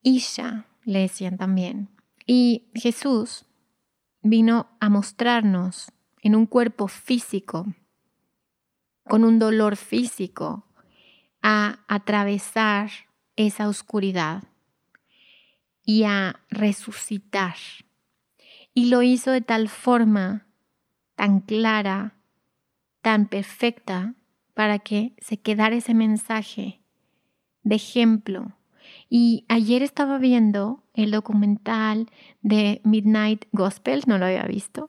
Isha, 0.02 0.66
le 0.85 1.00
decían 1.00 1.37
también. 1.37 1.88
Y 2.26 2.64
Jesús 2.75 3.47
vino 4.22 4.68
a 4.80 4.88
mostrarnos 4.88 5.92
en 6.22 6.34
un 6.34 6.46
cuerpo 6.46 6.88
físico, 6.88 7.66
con 9.04 9.25
un 9.25 9.38
dolor 9.38 9.76
físico, 9.76 10.66
a 11.42 11.78
atravesar 11.88 12.90
esa 13.37 13.68
oscuridad 13.68 14.44
y 15.82 16.04
a 16.04 16.40
resucitar. 16.50 17.56
Y 18.75 18.87
lo 18.87 19.02
hizo 19.02 19.30
de 19.30 19.40
tal 19.40 19.68
forma 19.68 20.46
tan 21.14 21.40
clara, 21.40 22.16
tan 23.00 23.26
perfecta, 23.26 24.14
para 24.54 24.80
que 24.80 25.14
se 25.18 25.40
quedara 25.40 25.76
ese 25.76 25.94
mensaje 25.94 26.82
de 27.62 27.76
ejemplo 27.76 28.57
y 29.08 29.44
ayer 29.48 29.82
estaba 29.82 30.18
viendo 30.18 30.82
el 30.94 31.10
documental 31.10 32.10
de 32.42 32.80
Midnight 32.84 33.46
Gospel, 33.52 34.02
no 34.06 34.18
lo 34.18 34.26
había 34.26 34.44
visto. 34.44 34.86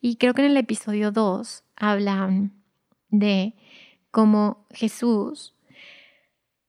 Y 0.00 0.16
creo 0.16 0.34
que 0.34 0.44
en 0.44 0.50
el 0.50 0.56
episodio 0.56 1.10
2 1.10 1.64
hablan 1.76 2.52
de 3.08 3.54
cómo 4.10 4.66
Jesús, 4.70 5.54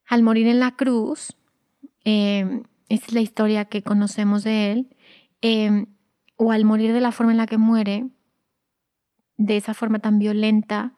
al 0.08 0.24
morir 0.24 0.48
en 0.48 0.60
la 0.60 0.76
cruz, 0.76 1.36
eh, 2.06 2.62
esa 2.90 3.06
es 3.08 3.14
la 3.14 3.22
historia 3.22 3.66
que 3.66 3.84
conocemos 3.84 4.44
de 4.44 4.72
él, 4.72 4.96
eh, 5.42 5.86
o 6.38 6.52
al 6.52 6.64
morir 6.64 6.94
de 6.94 7.02
la 7.02 7.12
forma 7.12 7.34
en 7.34 7.38
la 7.38 7.48
que 7.48 7.58
muere, 7.58 8.08
de 9.38 9.58
esa 9.58 9.74
forma 9.74 10.00
tan 10.00 10.20
violenta, 10.20 10.94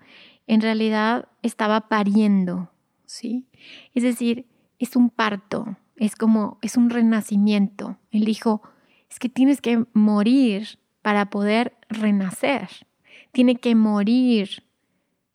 en 0.46 0.62
realidad 0.62 1.28
estaba 1.42 1.90
pariendo, 1.90 2.72
¿sí? 3.06 3.48
Es 3.94 4.04
decir, 4.04 4.46
es 4.80 4.96
un 4.96 5.10
parto, 5.10 5.78
es 5.98 6.16
como, 6.16 6.58
es 6.62 6.78
un 6.78 6.90
renacimiento. 6.90 7.98
Él 8.12 8.26
dijo, 8.26 8.62
es 9.10 9.20
que 9.20 9.30
tienes 9.30 9.62
que 9.62 9.86
morir 9.94 10.80
para 11.02 11.30
poder 11.30 11.76
renacer. 11.90 12.70
tiene 13.32 13.58
que 13.58 13.76
morir 13.76 14.64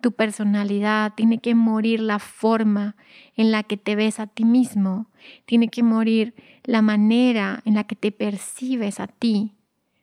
tu 0.01 0.13
personalidad, 0.13 1.15
tiene 1.15 1.39
que 1.39 1.55
morir 1.55 2.01
la 2.01 2.19
forma 2.19 2.97
en 3.37 3.53
la 3.53 3.63
que 3.63 3.77
te 3.77 3.95
ves 3.95 4.21
a 4.21 4.27
ti 4.27 4.45
mismo, 4.45 5.07
tiene 5.47 5.69
que 5.69 5.83
morir 5.83 6.35
la 6.65 6.83
manera 6.83 7.63
en 7.65 7.75
la 7.75 7.85
que 7.85 7.95
te 7.95 8.11
percibes 8.11 9.01
a 9.01 9.07
ti 9.07 9.55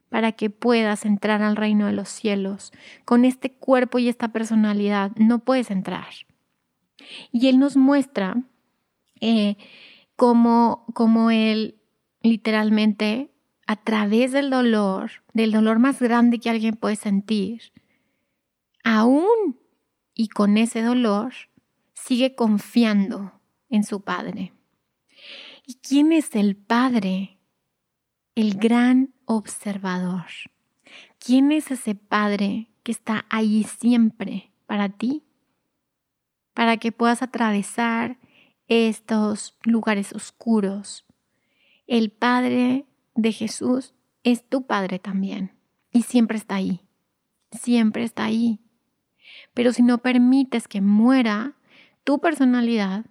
para 0.10 0.32
que 0.32 0.50
puedas 0.50 1.06
entrar 1.06 1.42
al 1.42 1.56
reino 1.56 1.86
de 1.86 1.94
los 1.94 2.10
cielos. 2.10 2.72
Con 3.06 3.26
este 3.26 3.52
cuerpo 3.52 4.00
y 4.00 4.10
esta 4.10 4.30
personalidad 4.30 5.12
no 5.18 5.40
puedes 5.40 5.70
entrar. 5.70 6.08
Y 7.32 7.48
Él 7.48 7.60
nos 7.60 7.78
muestra 7.78 8.38
eh, 9.22 9.56
cómo, 10.16 10.86
cómo 10.94 11.32
Él 11.32 11.82
literalmente 12.22 13.32
a 13.68 13.78
través 13.78 14.34
del 14.34 14.50
dolor, 14.50 15.12
del 15.34 15.52
dolor 15.52 15.80
más 15.80 16.02
grande 16.02 16.40
que 16.40 16.50
alguien 16.50 16.76
puede 16.76 16.96
sentir, 16.96 17.72
aún 18.84 19.58
y 20.14 20.28
con 20.28 20.58
ese 20.58 20.82
dolor 20.82 21.34
sigue 21.94 22.36
confiando 22.36 23.40
en 23.70 23.84
su 23.84 24.02
Padre. 24.02 24.54
¿Y 25.66 25.76
quién 25.76 26.12
es 26.12 26.36
el 26.36 26.56
Padre? 26.56 27.38
El 28.36 28.56
gran 28.56 29.14
observador. 29.26 30.26
¿Quién 31.20 31.52
es 31.52 31.72
ese 31.72 31.96
Padre 31.96 32.70
que 32.84 32.92
está 32.92 33.26
ahí 33.30 33.64
siempre 33.64 34.52
para 34.66 34.90
ti? 34.90 35.24
Para 36.54 36.78
que 36.78 36.92
puedas 36.92 37.22
atravesar 37.22 38.18
estos 38.72 39.58
lugares 39.64 40.14
oscuros. 40.14 41.06
El 41.88 42.12
Padre 42.12 42.86
de 43.16 43.32
Jesús 43.32 43.94
es 44.24 44.48
tu 44.48 44.66
Padre 44.66 45.00
también 45.00 45.52
y 45.92 46.04
siempre 46.04 46.38
está 46.38 46.56
ahí. 46.56 46.82
Siempre 47.52 48.04
está 48.04 48.24
ahí 48.24 48.62
pero 49.54 49.74
si 49.74 49.84
no 49.84 50.00
permites 50.00 50.68
que 50.68 50.82
muera 50.82 51.54
tu 52.04 52.20
personalidad, 52.20 53.06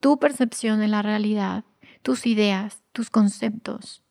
tu 0.00 0.18
percepción 0.18 0.80
de 0.80 0.88
la 0.88 1.02
realidad, 1.02 1.64
tus 2.02 2.26
ideas, 2.26 2.82
tus 2.92 3.10
conceptos, 3.10 4.02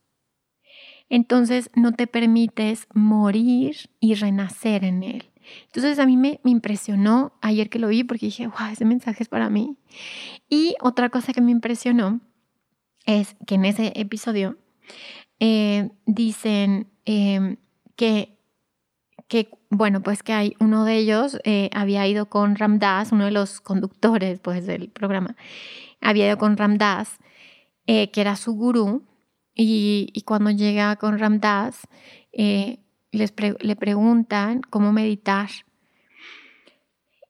entonces 1.10 1.70
no 1.76 1.92
te 1.92 2.08
permites 2.08 2.88
morir 2.94 3.90
y 4.00 4.16
renacer 4.16 4.84
en 4.84 5.04
él. 5.04 5.33
Entonces 5.66 6.00
a 6.00 6.06
mí 6.06 6.18
me, 6.18 6.40
impresionó 6.44 7.34
ayer 7.42 7.70
que 7.70 7.80
lo 7.80 7.88
vi 7.88 8.04
porque 8.04 8.28
dije, 8.28 8.48
wow, 8.48 8.72
ese 8.72 8.86
mensaje 8.86 9.24
es 9.24 9.30
para 9.30 9.50
mí. 9.50 9.78
Y 10.50 10.76
otra 10.82 11.10
cosa 11.10 11.34
que 11.34 11.42
me 11.42 11.52
impresionó 11.52 12.22
es 13.06 13.36
que 13.46 13.56
en 13.56 13.66
ese 13.66 13.94
episodio 13.96 14.58
eh, 15.40 15.90
dicen 16.06 16.88
eh, 17.06 17.58
que 17.96 18.34
que, 19.34 19.50
bueno, 19.72 20.04
pues 20.04 20.22
que 20.22 20.32
hay 20.32 20.56
uno 20.60 20.86
de 20.86 20.96
ellos 20.98 21.40
eh, 21.44 21.72
había 21.74 22.08
ido 22.08 22.28
con 22.30 22.56
Ramdas, 22.56 23.12
uno 23.12 23.26
de 23.26 23.32
los 23.32 23.62
conductores 23.62 24.40
pues 24.40 24.68
del 24.68 24.90
programa, 24.90 25.36
había 26.02 26.28
ido 26.28 26.38
con 26.38 26.56
Ramdas, 26.56 27.18
eh, 27.88 28.12
que 28.12 28.22
era 28.22 28.36
su 28.36 28.54
gurú, 28.54 29.08
y, 29.56 30.22
cuando 30.26 30.52
llega 30.52 30.96
con 30.98 31.18
Ramdas, 31.18 31.88
les 33.14 33.34
le 33.60 33.76
preguntan 33.76 34.62
cómo 34.70 34.92
meditar. 34.92 35.50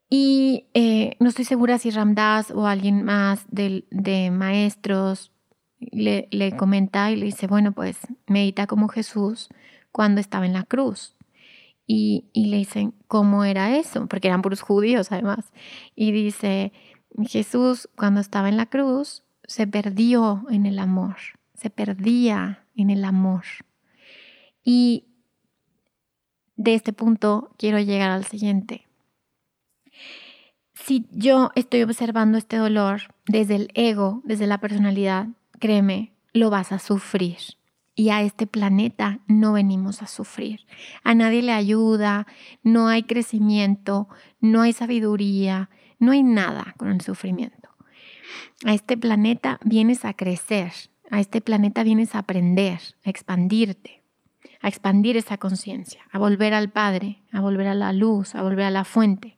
Y 0.09 0.65
no 1.19 1.29
estoy 1.29 1.45
segura 1.45 1.77
si 1.77 1.89
Ramdas 1.89 2.51
o 2.51 2.67
alguien 2.67 3.03
más 3.03 3.45
de, 3.49 3.85
de 3.89 4.29
maestros 4.31 5.31
le, 5.79 6.27
le 6.31 6.55
comenta 6.55 7.11
y 7.11 7.15
le 7.15 7.25
dice, 7.25 7.47
bueno, 7.47 7.71
pues 7.71 7.97
medita 8.27 8.67
como 8.67 8.87
Jesús 8.87 9.49
cuando 9.91 10.21
estaba 10.21 10.45
en 10.45 10.53
la 10.53 10.63
cruz. 10.63 11.15
Y, 11.85 12.29
le 12.33 12.57
dicen, 12.57 12.93
¿cómo 13.07 13.43
era 13.43 13.77
eso? 13.77 14.07
Porque 14.07 14.27
eran 14.27 14.41
puros 14.41 14.61
judíos 14.61 15.11
además. 15.11 15.51
Y 15.95 16.11
dice, 16.11 16.71
Jesús 17.25 17.89
cuando 17.95 18.21
estaba 18.21 18.49
en 18.49 18.57
la 18.57 18.67
cruz 18.67 19.23
se 19.45 19.67
perdió 19.67 20.45
en 20.49 20.65
el 20.65 20.79
amor, 20.79 21.17
se 21.53 21.69
perdía 21.69 22.65
en 22.75 22.89
el 22.89 23.03
amor. 23.03 23.43
Y 24.63 25.07
de 26.55 26.73
este 26.75 26.93
punto 26.93 27.51
quiero 27.57 27.79
llegar 27.79 28.11
al 28.11 28.25
siguiente. 28.25 28.87
Si 30.73 31.07
yo 31.11 31.51
estoy 31.55 31.83
observando 31.83 32.37
este 32.37 32.57
dolor 32.57 33.13
desde 33.25 33.55
el 33.55 33.71
ego, 33.73 34.21
desde 34.25 34.47
la 34.47 34.57
personalidad, 34.57 35.27
créeme, 35.59 36.13
lo 36.33 36.49
vas 36.49 36.71
a 36.71 36.79
sufrir 36.79 37.37
y 37.95 38.09
a 38.09 38.21
este 38.21 38.47
planeta 38.47 39.19
no 39.27 39.53
venimos 39.53 40.01
a 40.01 40.07
sufrir. 40.07 40.65
A 41.03 41.13
nadie 41.13 41.41
le 41.41 41.53
ayuda, 41.53 42.27
no 42.63 42.87
hay 42.87 43.03
crecimiento, 43.03 44.07
no 44.39 44.61
hay 44.61 44.73
sabiduría, 44.73 45.69
no 45.99 46.11
hay 46.11 46.23
nada 46.23 46.73
con 46.77 46.89
el 46.89 47.01
sufrimiento. 47.01 47.69
A 48.65 48.73
este 48.73 48.97
planeta 48.97 49.59
vienes 49.63 50.05
a 50.05 50.13
crecer, 50.13 50.73
a 51.11 51.19
este 51.19 51.41
planeta 51.41 51.83
vienes 51.83 52.15
a 52.15 52.19
aprender, 52.19 52.79
a 53.05 53.09
expandirte, 53.09 54.02
a 54.61 54.67
expandir 54.67 55.17
esa 55.17 55.37
conciencia, 55.37 56.01
a 56.11 56.19
volver 56.19 56.53
al 56.53 56.69
Padre, 56.69 57.21
a 57.31 57.41
volver 57.41 57.67
a 57.67 57.75
la 57.75 57.93
luz, 57.93 58.35
a 58.35 58.43
volver 58.43 58.65
a 58.65 58.71
la 58.71 58.85
fuente. 58.85 59.37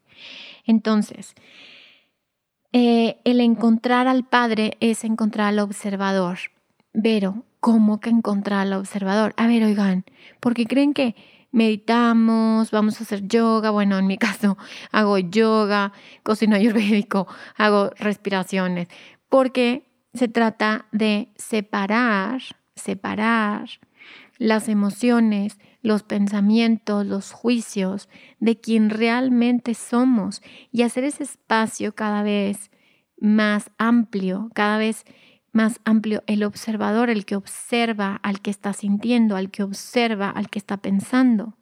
Entonces, 0.66 1.34
eh, 2.72 3.18
el 3.24 3.40
encontrar 3.42 4.08
al 4.08 4.24
Padre 4.24 4.78
es 4.80 5.04
encontrar 5.04 5.48
al 5.48 5.60
observador. 5.60 6.38
Pero 6.92 7.44
¿Cómo 7.66 8.00
que 8.00 8.12
encontrar 8.12 8.60
al 8.60 8.74
observador? 8.74 9.34
A 9.38 9.48
ver, 9.48 9.64
oigan, 9.64 10.06
porque 10.40 10.68
creen 10.68 10.94
que 10.94 11.16
meditamos, 11.52 12.70
vamos 12.70 13.00
a 13.00 13.06
hacer 13.06 13.28
yoga, 13.28 13.72
bueno, 13.72 13.98
en 13.98 14.06
mi 14.06 14.18
caso 14.20 14.56
hago 14.92 15.18
yoga, 15.18 15.92
cocino 16.22 16.56
ayurvédico, 16.58 17.28
hago 17.58 17.90
respiraciones, 17.98 18.88
porque 19.30 19.90
se 20.14 20.28
trata 20.28 20.86
de 20.92 21.30
separar, 21.38 22.40
separar 22.76 23.68
las 24.38 24.68
emociones, 24.70 25.58
los 25.82 26.04
pensamientos, 26.04 27.06
los 27.06 27.32
juicios 27.32 28.10
de 28.40 28.60
quien 28.60 28.90
realmente 28.90 29.74
somos 29.74 30.42
y 30.72 30.82
hacer 30.82 31.04
ese 31.04 31.24
espacio 31.24 31.94
cada 31.96 32.24
vez 32.24 32.72
más 33.20 33.72
amplio, 33.78 34.50
cada 34.54 34.78
vez 34.78 35.06
más 35.52 35.80
amplio, 35.86 36.22
el 36.28 36.44
observador, 36.44 37.10
el 37.10 37.26
que 37.26 37.38
observa 37.38 38.20
al 38.24 38.42
que 38.42 38.52
está 38.52 38.74
sintiendo, 38.74 39.38
al 39.38 39.52
que 39.52 39.64
observa 39.64 40.30
al 40.30 40.50
que 40.50 40.60
está 40.60 40.78
pensando. 40.78 41.56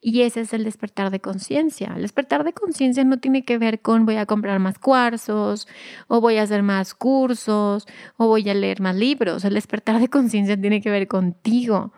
Y 0.00 0.22
ese 0.22 0.42
es 0.42 0.52
el 0.52 0.64
despertar 0.64 1.10
de 1.10 1.20
conciencia. 1.20 1.92
El 1.96 2.02
despertar 2.02 2.44
de 2.44 2.52
conciencia 2.52 3.04
no 3.04 3.18
tiene 3.18 3.44
que 3.44 3.58
ver 3.58 3.80
con 3.80 4.06
voy 4.06 4.16
a 4.16 4.26
comprar 4.26 4.58
más 4.58 4.78
cuarzos, 4.78 5.68
o 6.06 6.20
voy 6.20 6.36
a 6.36 6.42
hacer 6.42 6.62
más 6.62 6.94
cursos, 6.94 7.86
o 8.16 8.26
voy 8.26 8.48
a 8.48 8.54
leer 8.54 8.80
más 8.80 8.96
libros. 8.96 9.44
El 9.44 9.54
despertar 9.54 10.00
de 10.00 10.08
conciencia 10.08 10.60
tiene 10.60 10.80
que 10.80 10.90
ver 10.90 11.08
contigo 11.08 11.92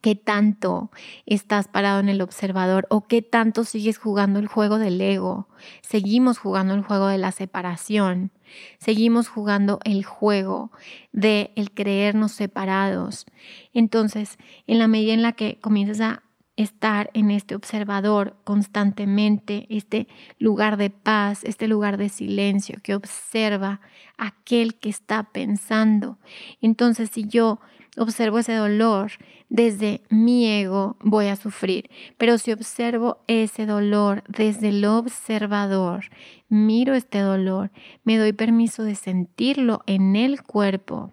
qué 0.00 0.14
tanto 0.14 0.90
estás 1.26 1.68
parado 1.68 2.00
en 2.00 2.08
el 2.08 2.20
observador 2.20 2.86
o 2.90 3.06
qué 3.06 3.22
tanto 3.22 3.64
sigues 3.64 3.98
jugando 3.98 4.38
el 4.38 4.46
juego 4.46 4.78
del 4.78 5.00
ego. 5.00 5.48
Seguimos 5.82 6.38
jugando 6.38 6.74
el 6.74 6.82
juego 6.82 7.08
de 7.08 7.18
la 7.18 7.32
separación. 7.32 8.30
Seguimos 8.78 9.28
jugando 9.28 9.80
el 9.84 10.04
juego 10.04 10.70
de 11.12 11.52
el 11.56 11.72
creernos 11.72 12.32
separados. 12.32 13.26
Entonces, 13.72 14.38
en 14.66 14.78
la 14.78 14.86
medida 14.86 15.12
en 15.12 15.22
la 15.22 15.32
que 15.32 15.58
comienzas 15.60 16.00
a 16.00 16.22
estar 16.56 17.10
en 17.12 17.30
este 17.30 17.54
observador 17.54 18.36
constantemente, 18.44 19.66
este 19.68 20.08
lugar 20.38 20.76
de 20.76 20.90
paz, 20.90 21.44
este 21.44 21.68
lugar 21.68 21.98
de 21.98 22.08
silencio 22.08 22.78
que 22.82 22.94
observa 22.94 23.80
aquel 24.16 24.74
que 24.74 24.88
está 24.88 25.24
pensando. 25.24 26.18
Entonces, 26.60 27.10
si 27.12 27.26
yo 27.28 27.60
observo 27.96 28.38
ese 28.38 28.54
dolor 28.54 29.12
desde 29.48 30.02
mi 30.08 30.46
ego, 30.46 30.96
voy 31.00 31.26
a 31.26 31.36
sufrir. 31.36 31.90
Pero 32.18 32.38
si 32.38 32.52
observo 32.52 33.18
ese 33.26 33.66
dolor 33.66 34.24
desde 34.28 34.70
el 34.70 34.84
observador, 34.84 36.06
miro 36.48 36.94
este 36.94 37.18
dolor, 37.18 37.70
me 38.04 38.16
doy 38.16 38.32
permiso 38.32 38.82
de 38.82 38.94
sentirlo 38.94 39.82
en 39.86 40.16
el 40.16 40.42
cuerpo, 40.42 41.12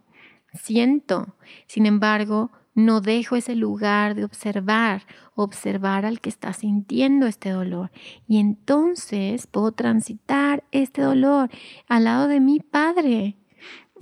siento. 0.53 1.35
Sin 1.67 1.85
embargo, 1.85 2.51
no 2.75 3.01
dejo 3.01 3.35
ese 3.35 3.55
lugar 3.55 4.15
de 4.15 4.25
observar, 4.25 5.03
observar 5.35 6.05
al 6.05 6.21
que 6.21 6.29
está 6.29 6.53
sintiendo 6.53 7.27
este 7.27 7.49
dolor. 7.49 7.91
Y 8.27 8.39
entonces 8.39 9.47
puedo 9.47 9.71
transitar 9.71 10.63
este 10.71 11.01
dolor 11.01 11.49
al 11.87 12.05
lado 12.05 12.27
de 12.27 12.39
mi 12.39 12.59
Padre, 12.59 13.37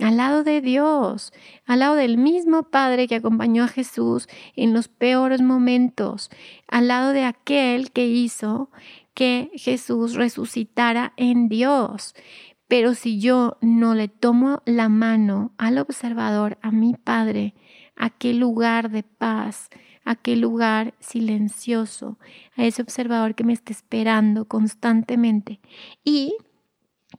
al 0.00 0.16
lado 0.16 0.42
de 0.42 0.60
Dios, 0.60 1.32
al 1.66 1.80
lado 1.80 1.94
del 1.96 2.16
mismo 2.16 2.64
Padre 2.64 3.06
que 3.06 3.16
acompañó 3.16 3.64
a 3.64 3.68
Jesús 3.68 4.26
en 4.56 4.72
los 4.72 4.88
peores 4.88 5.42
momentos, 5.42 6.30
al 6.66 6.88
lado 6.88 7.12
de 7.12 7.24
aquel 7.24 7.92
que 7.92 8.06
hizo 8.06 8.70
que 9.14 9.50
Jesús 9.54 10.14
resucitara 10.14 11.12
en 11.16 11.48
Dios. 11.48 12.14
Pero 12.68 12.94
si 12.94 13.20
yo 13.20 13.58
no 13.60 13.94
le 13.94 14.08
tomo 14.08 14.62
la 14.64 14.88
mano 14.88 15.52
al 15.58 15.76
observador, 15.76 16.58
a 16.62 16.70
mi 16.70 16.94
Padre, 16.94 17.54
aquel 17.96 18.38
lugar 18.38 18.90
de 18.90 19.02
paz, 19.02 19.68
aquel 20.04 20.40
lugar 20.40 20.94
silencioso, 21.00 22.18
a 22.56 22.64
ese 22.64 22.82
observador 22.82 23.34
que 23.34 23.44
me 23.44 23.52
está 23.52 23.72
esperando 23.72 24.46
constantemente. 24.46 25.60
Y 26.04 26.34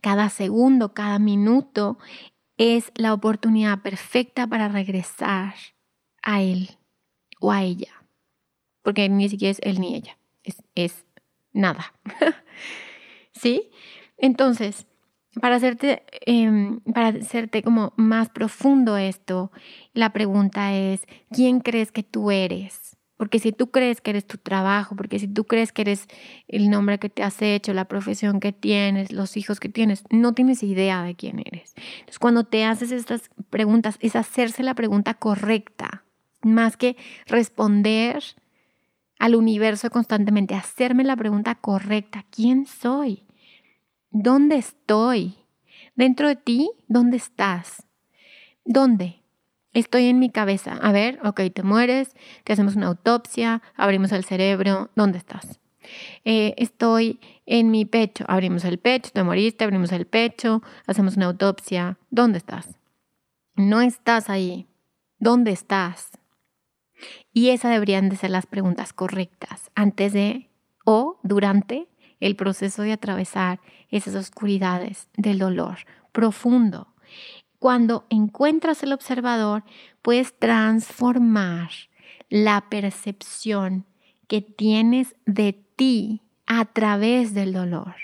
cada 0.01 0.29
segundo, 0.29 0.93
cada 0.93 1.19
minuto 1.19 1.97
es 2.57 2.91
la 2.95 3.13
oportunidad 3.13 3.81
perfecta 3.81 4.47
para 4.47 4.67
regresar 4.67 5.55
a 6.21 6.41
él 6.41 6.77
o 7.39 7.51
a 7.51 7.63
ella. 7.63 8.05
Porque 8.81 9.07
ni 9.09 9.29
siquiera 9.29 9.51
es 9.51 9.59
él 9.63 9.79
ni 9.79 9.95
ella, 9.95 10.17
es, 10.43 10.61
es 10.75 11.05
nada. 11.53 11.93
¿Sí? 13.31 13.71
Entonces, 14.17 14.87
para 15.39 15.55
hacerte, 15.55 16.03
em, 16.25 16.79
para 16.81 17.09
hacerte 17.09 17.63
como 17.63 17.93
más 17.95 18.29
profundo 18.29 18.97
esto, 18.97 19.51
la 19.93 20.11
pregunta 20.13 20.73
es, 20.73 21.01
¿quién 21.31 21.59
crees 21.59 21.91
que 21.91 22.03
tú 22.03 22.31
eres? 22.31 22.97
Porque 23.17 23.39
si 23.39 23.51
tú 23.51 23.71
crees 23.71 24.01
que 24.01 24.11
eres 24.11 24.25
tu 24.25 24.37
trabajo, 24.37 24.95
porque 24.95 25.19
si 25.19 25.27
tú 25.27 25.45
crees 25.45 25.71
que 25.71 25.83
eres 25.83 26.07
el 26.47 26.69
nombre 26.69 26.99
que 26.99 27.09
te 27.09 27.23
has 27.23 27.41
hecho, 27.41 27.73
la 27.73 27.85
profesión 27.85 28.39
que 28.39 28.51
tienes, 28.51 29.11
los 29.11 29.37
hijos 29.37 29.59
que 29.59 29.69
tienes, 29.69 30.03
no 30.09 30.33
tienes 30.33 30.61
idea 30.63 31.03
de 31.03 31.15
quién 31.15 31.39
eres. 31.39 31.73
Entonces, 31.75 32.19
cuando 32.19 32.43
te 32.43 32.65
haces 32.65 32.91
estas 32.91 33.29
preguntas, 33.49 33.97
es 34.01 34.15
hacerse 34.15 34.63
la 34.63 34.73
pregunta 34.73 35.13
correcta, 35.13 36.03
más 36.41 36.75
que 36.75 36.97
responder 37.27 38.23
al 39.19 39.35
universo 39.35 39.89
constantemente, 39.89 40.55
hacerme 40.55 41.03
la 41.03 41.15
pregunta 41.15 41.55
correcta, 41.55 42.25
¿quién 42.29 42.65
soy? 42.65 43.23
¿Dónde 44.15 44.57
estoy? 44.57 45.33
Dentro 45.95 46.27
de 46.27 46.35
ti, 46.35 46.69
¿dónde 46.87 47.17
estás? 47.17 47.87
¿Dónde? 48.63 49.23
Estoy 49.73 50.05
en 50.05 50.19
mi 50.19 50.29
cabeza. 50.29 50.77
A 50.83 50.91
ver, 50.91 51.19
ok, 51.23 51.41
te 51.51 51.63
mueres, 51.63 52.15
te 52.43 52.53
hacemos 52.53 52.75
una 52.75 52.85
autopsia, 52.85 53.63
abrimos 53.75 54.11
el 54.11 54.23
cerebro, 54.23 54.91
¿dónde 54.95 55.17
estás? 55.17 55.59
Eh, 56.25 56.53
estoy 56.57 57.19
en 57.47 57.71
mi 57.71 57.85
pecho, 57.85 58.23
abrimos 58.27 58.65
el 58.65 58.77
pecho, 58.77 59.09
te 59.11 59.23
moriste, 59.23 59.63
abrimos 59.63 59.91
el 59.91 60.05
pecho, 60.05 60.61
hacemos 60.85 61.17
una 61.17 61.25
autopsia, 61.25 61.97
¿dónde 62.11 62.37
estás? 62.37 62.77
No 63.55 63.81
estás 63.81 64.29
ahí, 64.29 64.67
¿dónde 65.17 65.49
estás? 65.49 66.11
Y 67.33 67.49
esas 67.49 67.71
deberían 67.71 68.09
de 68.09 68.17
ser 68.17 68.29
las 68.29 68.45
preguntas 68.45 68.93
correctas 68.93 69.71
antes 69.73 70.13
de 70.13 70.51
o 70.85 71.19
durante 71.23 71.87
el 72.19 72.35
proceso 72.35 72.83
de 72.83 72.93
atravesar 72.93 73.59
esas 73.93 74.15
oscuridades 74.15 75.07
del 75.15 75.39
dolor 75.39 75.79
profundo. 76.11 76.87
Cuando 77.59 78.05
encuentras 78.09 78.83
el 78.83 78.91
observador, 78.91 79.63
puedes 80.01 80.37
transformar 80.37 81.69
la 82.29 82.69
percepción 82.69 83.85
que 84.27 84.41
tienes 84.41 85.15
de 85.25 85.53
ti 85.75 86.21
a 86.45 86.65
través 86.65 87.33
del 87.33 87.53
dolor. 87.53 87.95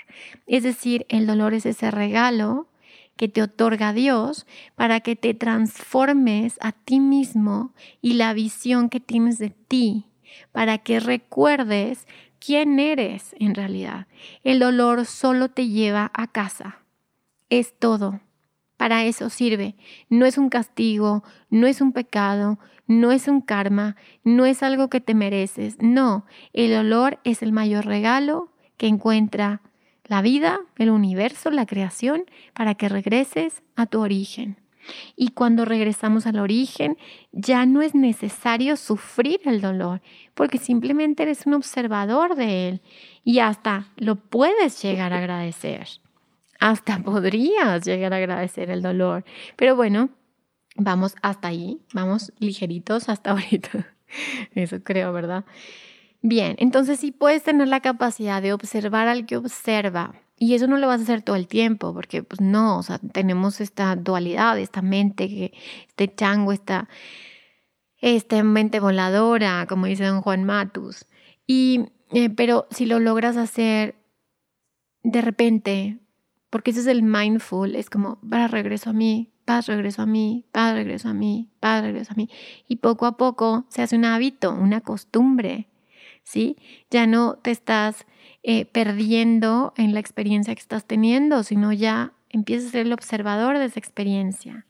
Es 0.46 0.62
decir, 0.62 1.04
el 1.08 1.26
dolor 1.26 1.54
es 1.54 1.66
ese 1.66 1.90
regalo 1.90 2.68
que 3.16 3.28
te 3.28 3.42
otorga 3.42 3.92
Dios 3.92 4.46
para 4.76 5.00
que 5.00 5.14
te 5.14 5.34
transformes 5.34 6.56
a 6.62 6.72
ti 6.72 7.00
mismo 7.00 7.74
y 8.00 8.14
la 8.14 8.32
visión 8.32 8.88
que 8.88 9.00
tienes 9.00 9.38
de 9.38 9.50
ti, 9.50 10.06
para 10.52 10.78
que 10.78 11.00
recuerdes 11.00 12.06
quién 12.40 12.78
eres 12.78 13.34
en 13.38 13.54
realidad. 13.54 14.06
El 14.42 14.58
dolor 14.58 15.06
solo 15.06 15.50
te 15.50 15.68
lleva 15.68 16.10
a 16.14 16.26
casa. 16.26 16.80
Es 17.48 17.78
todo. 17.78 18.20
Para 18.76 19.04
eso 19.04 19.28
sirve. 19.28 19.76
No 20.08 20.26
es 20.26 20.38
un 20.38 20.48
castigo, 20.48 21.22
no 21.50 21.66
es 21.66 21.80
un 21.80 21.92
pecado, 21.92 22.58
no 22.86 23.12
es 23.12 23.28
un 23.28 23.40
karma, 23.40 23.96
no 24.24 24.46
es 24.46 24.62
algo 24.62 24.88
que 24.88 25.00
te 25.00 25.14
mereces. 25.14 25.76
No, 25.80 26.24
el 26.52 26.72
dolor 26.72 27.20
es 27.24 27.42
el 27.42 27.52
mayor 27.52 27.84
regalo 27.84 28.52
que 28.76 28.86
encuentra 28.86 29.60
la 30.04 30.22
vida, 30.22 30.58
el 30.76 30.90
universo, 30.90 31.50
la 31.50 31.66
creación, 31.66 32.24
para 32.54 32.74
que 32.74 32.88
regreses 32.88 33.62
a 33.76 33.86
tu 33.86 34.00
origen. 34.00 34.59
Y 35.16 35.28
cuando 35.28 35.64
regresamos 35.64 36.26
al 36.26 36.38
origen, 36.38 36.96
ya 37.32 37.66
no 37.66 37.82
es 37.82 37.94
necesario 37.94 38.76
sufrir 38.76 39.40
el 39.44 39.60
dolor, 39.60 40.00
porque 40.34 40.58
simplemente 40.58 41.22
eres 41.22 41.46
un 41.46 41.54
observador 41.54 42.34
de 42.34 42.68
él 42.68 42.82
y 43.24 43.40
hasta 43.40 43.88
lo 43.96 44.16
puedes 44.16 44.82
llegar 44.82 45.12
a 45.12 45.18
agradecer. 45.18 45.86
Hasta 46.58 46.98
podrías 47.02 47.84
llegar 47.84 48.12
a 48.12 48.18
agradecer 48.18 48.70
el 48.70 48.82
dolor. 48.82 49.24
Pero 49.56 49.76
bueno, 49.76 50.10
vamos 50.76 51.14
hasta 51.22 51.48
ahí, 51.48 51.80
vamos 51.92 52.32
ligeritos 52.38 53.08
hasta 53.08 53.30
ahorita. 53.32 53.94
Eso 54.54 54.82
creo, 54.82 55.12
¿verdad? 55.12 55.44
Bien, 56.22 56.56
entonces 56.58 57.00
sí 57.00 57.12
puedes 57.12 57.42
tener 57.42 57.68
la 57.68 57.80
capacidad 57.80 58.42
de 58.42 58.52
observar 58.52 59.08
al 59.08 59.24
que 59.24 59.38
observa, 59.38 60.14
y 60.42 60.54
eso 60.54 60.66
no 60.66 60.78
lo 60.78 60.86
vas 60.86 61.00
a 61.00 61.02
hacer 61.02 61.20
todo 61.20 61.36
el 61.36 61.46
tiempo, 61.46 61.92
porque 61.92 62.22
pues 62.22 62.40
no, 62.40 62.78
o 62.78 62.82
sea, 62.82 62.98
tenemos 62.98 63.60
esta 63.60 63.94
dualidad, 63.94 64.58
esta 64.58 64.80
mente, 64.80 65.52
este 65.86 66.14
chango, 66.14 66.52
esta, 66.52 66.88
esta 67.98 68.42
mente 68.42 68.80
voladora, 68.80 69.66
como 69.68 69.84
dice 69.84 70.06
don 70.06 70.22
Juan 70.22 70.44
Matus. 70.44 71.04
Y, 71.46 71.90
eh, 72.12 72.30
pero 72.30 72.66
si 72.70 72.86
lo 72.86 73.00
logras 73.00 73.36
hacer 73.36 73.96
de 75.02 75.20
repente, 75.20 75.98
porque 76.48 76.70
ese 76.70 76.80
es 76.80 76.86
el 76.86 77.02
mindful, 77.02 77.76
es 77.76 77.90
como, 77.90 78.18
para 78.22 78.48
regreso 78.48 78.88
a 78.88 78.92
mí, 78.94 79.34
paz, 79.44 79.66
regreso 79.66 80.00
a 80.00 80.06
mí, 80.06 80.46
paz, 80.52 80.72
regreso 80.72 81.10
a 81.10 81.12
mí, 81.12 81.50
paz, 81.60 81.82
regreso 81.82 82.12
a 82.12 82.16
mí. 82.16 82.30
Y 82.66 82.76
poco 82.76 83.04
a 83.04 83.18
poco 83.18 83.66
se 83.68 83.82
hace 83.82 83.94
un 83.94 84.06
hábito, 84.06 84.54
una 84.54 84.80
costumbre, 84.80 85.68
¿sí? 86.22 86.56
Ya 86.90 87.06
no 87.06 87.34
te 87.34 87.50
estás 87.50 88.06
eh, 88.42 88.64
perdiendo 88.64 89.74
en 89.76 89.92
la 89.92 90.00
experiencia 90.00 90.54
que 90.54 90.60
estás 90.60 90.86
teniendo, 90.86 91.42
sino 91.42 91.72
ya 91.72 92.12
empiezas 92.30 92.68
a 92.68 92.72
ser 92.72 92.86
el 92.86 92.92
observador 92.92 93.58
de 93.58 93.66
esa 93.66 93.78
experiencia. 93.78 94.66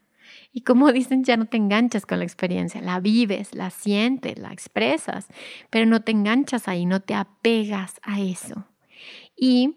Y 0.53 0.63
como 0.63 0.93
dicen, 0.93 1.25
ya 1.25 1.37
no 1.37 1.47
te 1.47 1.57
enganchas 1.57 2.07
con 2.07 2.19
la 2.19 2.25
experiencia, 2.25 2.81
la 2.81 3.01
vives, 3.01 3.55
la 3.55 3.71
sientes, 3.71 4.39
la 4.39 4.53
expresas, 4.53 5.29
pero 5.71 5.87
no 5.87 6.03
te 6.03 6.13
enganchas 6.13 6.69
ahí, 6.69 6.87
no 6.87 7.01
te 7.01 7.15
apegas 7.15 8.01
a 8.03 8.21
eso. 8.21 8.67
Y 9.37 9.77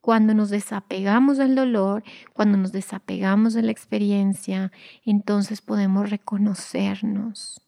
cuando 0.00 0.34
nos 0.34 0.50
desapegamos 0.50 1.38
del 1.38 1.54
dolor, 1.54 2.02
cuando 2.32 2.56
nos 2.58 2.72
desapegamos 2.72 3.54
de 3.54 3.62
la 3.62 3.70
experiencia, 3.72 4.72
entonces 5.04 5.60
podemos 5.60 6.10
reconocernos. 6.10 7.60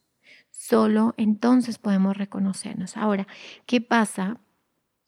Solo 0.50 1.14
entonces 1.16 1.78
podemos 1.78 2.16
reconocernos. 2.16 2.96
Ahora, 2.96 3.26
¿qué 3.66 3.80
pasa 3.80 4.40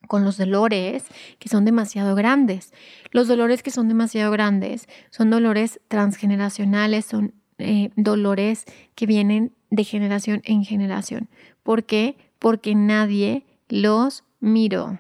con 0.08 0.24
los 0.24 0.36
dolores 0.36 1.04
que 1.38 1.48
son 1.48 1.64
demasiado 1.64 2.14
grandes. 2.14 2.72
Los 3.10 3.28
dolores 3.28 3.62
que 3.62 3.70
son 3.70 3.88
demasiado 3.88 4.30
grandes 4.30 4.88
son 5.10 5.30
dolores 5.30 5.80
transgeneracionales, 5.88 7.04
son 7.04 7.34
eh, 7.58 7.90
dolores 7.96 8.64
que 8.94 9.06
vienen 9.06 9.52
de 9.70 9.84
generación 9.84 10.42
en 10.44 10.64
generación. 10.64 11.28
¿Por 11.62 11.84
qué? 11.84 12.16
Porque 12.38 12.74
nadie 12.74 13.46
los 13.68 14.24
miró. 14.40 14.98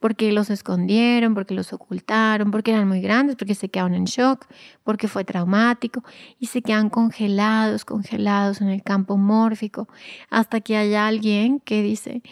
Porque 0.00 0.32
los 0.32 0.50
escondieron, 0.50 1.34
porque 1.34 1.54
los 1.54 1.72
ocultaron, 1.72 2.50
porque 2.50 2.72
eran 2.72 2.88
muy 2.88 3.00
grandes, 3.00 3.36
porque 3.36 3.54
se 3.54 3.68
quedaron 3.68 3.94
en 3.94 4.04
shock, 4.04 4.46
porque 4.82 5.08
fue 5.08 5.24
traumático 5.24 6.02
y 6.38 6.46
se 6.46 6.62
quedan 6.62 6.90
congelados, 6.90 7.84
congelados 7.84 8.60
en 8.60 8.68
el 8.68 8.82
campo 8.82 9.16
mórfico, 9.16 9.88
hasta 10.28 10.60
que 10.60 10.76
haya 10.76 11.06
alguien 11.06 11.60
que 11.60 11.82
dice, 11.82 12.22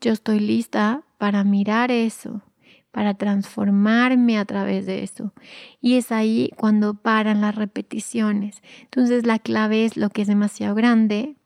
yo 0.00 0.12
estoy 0.12 0.40
lista 0.40 1.02
para 1.18 1.44
mirar 1.44 1.90
eso, 1.90 2.42
para 2.90 3.14
transformarme 3.14 4.38
a 4.38 4.44
través 4.44 4.86
de 4.86 5.02
eso. 5.02 5.32
Y 5.80 5.96
es 5.96 6.12
ahí 6.12 6.50
cuando 6.56 6.94
paran 6.94 7.40
las 7.40 7.54
repeticiones. 7.54 8.62
Entonces 8.82 9.26
la 9.26 9.38
clave 9.38 9.84
es 9.84 9.96
lo 9.96 10.10
que 10.10 10.22
es 10.22 10.28
demasiado 10.28 10.74
grande, 10.74 11.36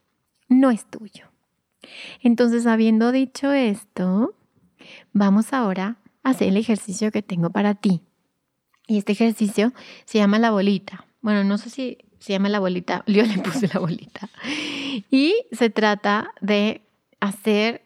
no 0.48 0.70
es 0.70 0.85
tuyo. 0.87 1.30
Entonces, 2.22 2.66
habiendo 2.66 3.12
dicho 3.12 3.52
esto, 3.52 4.35
vamos 5.12 5.52
ahora 5.52 5.96
a 6.22 6.30
hacer 6.30 6.48
el 6.48 6.56
ejercicio 6.56 7.11
que 7.11 7.22
tengo 7.22 7.50
para 7.50 7.74
ti. 7.74 8.02
Y 8.87 8.98
este 8.98 9.12
ejercicio 9.12 9.72
se 10.04 10.18
llama 10.18 10.38
la 10.38 10.50
bolita. 10.50 11.06
Bueno, 11.20 11.44
no 11.44 11.59
sé 11.59 11.70
si 11.70 11.98
se 12.18 12.33
llama 12.33 12.48
la 12.48 12.61
bolita, 12.61 13.04
yo 13.09 13.24
le 13.24 13.38
puse 13.38 13.68
la 13.72 13.80
bolita. 13.80 14.28
Y 15.11 15.35
se 15.52 15.70
trata 15.70 16.33
de 16.40 16.83
hacer 17.20 17.83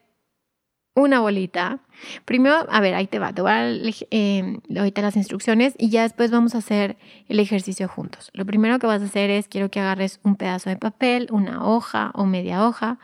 una 0.95 1.19
bolita. 1.19 1.79
Primero, 2.23 2.65
a 2.69 2.79
ver, 2.79 2.95
ahí 2.95 3.05
te 3.05 3.19
va, 3.19 3.33
te 3.33 3.41
voy 3.41 3.51
a 3.51 3.55
dar 3.55 3.75
eh, 4.11 4.59
ahorita 4.75 5.01
las 5.01 5.15
instrucciones 5.15 5.75
y 5.77 5.89
ya 5.89 6.03
después 6.03 6.31
vamos 6.31 6.55
a 6.55 6.59
hacer 6.59 6.97
el 7.27 7.39
ejercicio 7.39 7.87
juntos. 7.87 8.31
Lo 8.33 8.45
primero 8.45 8.79
que 8.79 8.87
vas 8.87 9.01
a 9.01 9.05
hacer 9.05 9.29
es, 9.29 9.47
quiero 9.47 9.69
que 9.69 9.79
agarres 9.79 10.19
un 10.23 10.35
pedazo 10.35 10.69
de 10.69 10.77
papel, 10.77 11.27
una 11.31 11.65
hoja 11.65 12.11
o 12.15 12.25
media 12.25 12.65
hoja 12.65 12.97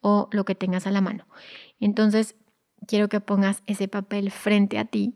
o 0.00 0.28
lo 0.32 0.44
que 0.44 0.54
tengas 0.54 0.86
a 0.86 0.92
la 0.92 1.00
mano. 1.00 1.26
Entonces, 1.80 2.36
quiero 2.86 3.08
que 3.08 3.20
pongas 3.20 3.62
ese 3.66 3.88
papel 3.88 4.30
frente 4.30 4.78
a 4.78 4.84
ti 4.84 5.14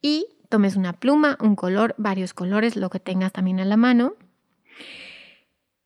y 0.00 0.26
tomes 0.48 0.76
una 0.76 0.94
pluma, 0.94 1.36
un 1.40 1.54
color, 1.54 1.94
varios 1.98 2.32
colores, 2.32 2.76
lo 2.76 2.88
que 2.88 3.00
tengas 3.00 3.32
también 3.32 3.60
a 3.60 3.64
la 3.66 3.76
mano. 3.76 4.14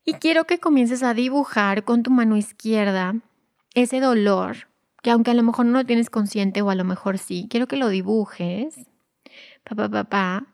Y 0.05 0.15
quiero 0.15 0.45
que 0.45 0.59
comiences 0.59 1.03
a 1.03 1.15
dibujar 1.15 1.85
con 1.85 2.03
tu 2.03 2.11
mano 2.11 2.37
izquierda 2.37 3.15
ese 3.75 4.01
dolor, 4.01 4.69
que 5.03 5.11
aunque 5.11 5.33
a 5.33 5.35
lo 5.35 5.43
mejor 5.43 5.67
no 5.67 5.79
lo 5.79 5.85
tienes 5.85 6.11
consciente 6.11 6.63
o 6.63 6.71
a 6.71 6.75
lo 6.75 6.85
mejor 6.85 7.19
sí, 7.19 7.49
quiero 7.51 7.67
que 7.67 7.77
lo 7.77 7.89
dibujes. 7.89 8.87
Papá, 9.65 9.89
papá, 9.89 10.47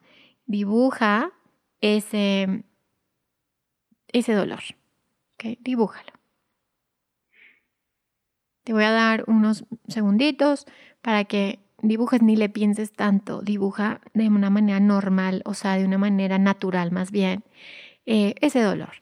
dibuja 0.47 1.33
ese, 1.81 2.65
ese 4.09 4.33
dolor. 4.33 4.61
¿Ok? 5.35 5.59
Dibújalo. 5.61 6.13
Te 8.65 8.73
voy 8.73 8.85
a 8.85 8.91
dar 8.91 9.25
unos 9.29 9.65
segunditos 9.87 10.67
para 11.01 11.25
que 11.25 11.61
dibujes 11.81 12.23
ni 12.23 12.37
le 12.37 12.49
pienses 12.49 12.93
tanto. 12.93 13.41
Dibuja 13.41 14.01
de 14.15 14.29
una 14.29 14.51
manera 14.51 14.81
normal, 14.81 15.43
o 15.45 15.55
sea, 15.55 15.77
de 15.77 15.85
una 15.85 15.99
manera 15.99 16.39
natural 16.39 16.91
más 16.91 17.11
bien, 17.11 17.45
eh, 18.07 18.35
ese 18.41 18.61
dolor. 18.61 18.93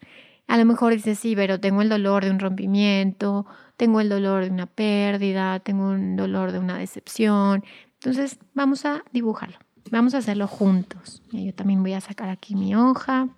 A 0.46 0.58
lo 0.58 0.64
mejor 0.64 0.92
dices, 0.92 1.18
sí, 1.18 1.34
pero 1.34 1.58
tengo 1.60 1.82
el 1.82 1.88
dolor 1.88 2.24
de 2.24 2.30
un 2.30 2.38
rompimiento, 2.38 3.46
tengo 3.76 4.00
el 4.00 4.08
dolor 4.08 4.44
de 4.44 4.50
una 4.50 4.66
pérdida, 4.66 5.58
tengo 5.60 5.88
un 5.88 6.16
dolor 6.16 6.52
de 6.52 6.58
una 6.58 6.78
decepción. 6.78 7.64
Entonces, 7.94 8.38
vamos 8.54 8.84
a 8.84 9.02
dibujarlo. 9.12 9.58
Vamos 9.90 10.14
a 10.14 10.18
hacerlo 10.18 10.46
juntos. 10.46 11.22
Yo 11.32 11.54
también 11.54 11.82
voy 11.82 11.92
a 11.92 12.00
sacar 12.00 12.28
aquí 12.28 12.54
mi 12.54 12.74
hoja 12.74 13.28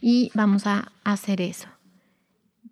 y 0.00 0.30
vamos 0.34 0.66
a 0.66 0.92
hacer 1.04 1.40
eso. 1.40 1.68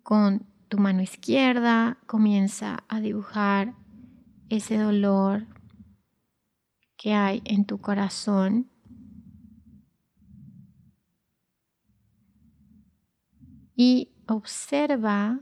Con 0.03 0.45
tu 0.67 0.77
mano 0.77 1.01
izquierda 1.01 1.97
comienza 2.05 2.83
a 2.87 2.99
dibujar 2.99 3.73
ese 4.49 4.77
dolor 4.77 5.45
que 6.97 7.13
hay 7.13 7.41
en 7.45 7.65
tu 7.65 7.79
corazón 7.79 8.69
y 13.79 14.11
observa 14.27 15.39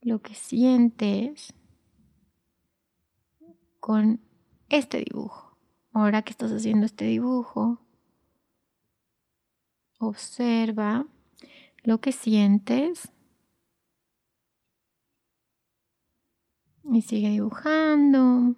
lo 0.00 0.22
que 0.22 0.34
sientes 0.34 1.52
con 3.78 4.22
este 4.70 5.04
dibujo. 5.04 5.54
Ahora 5.92 6.22
que 6.22 6.30
estás 6.30 6.50
haciendo 6.50 6.86
este 6.86 7.04
dibujo, 7.04 7.78
observa 9.98 11.06
lo 11.82 12.00
que 12.00 12.10
sientes 12.10 13.12
y 16.90 17.02
sigue 17.02 17.28
dibujando. 17.28 18.56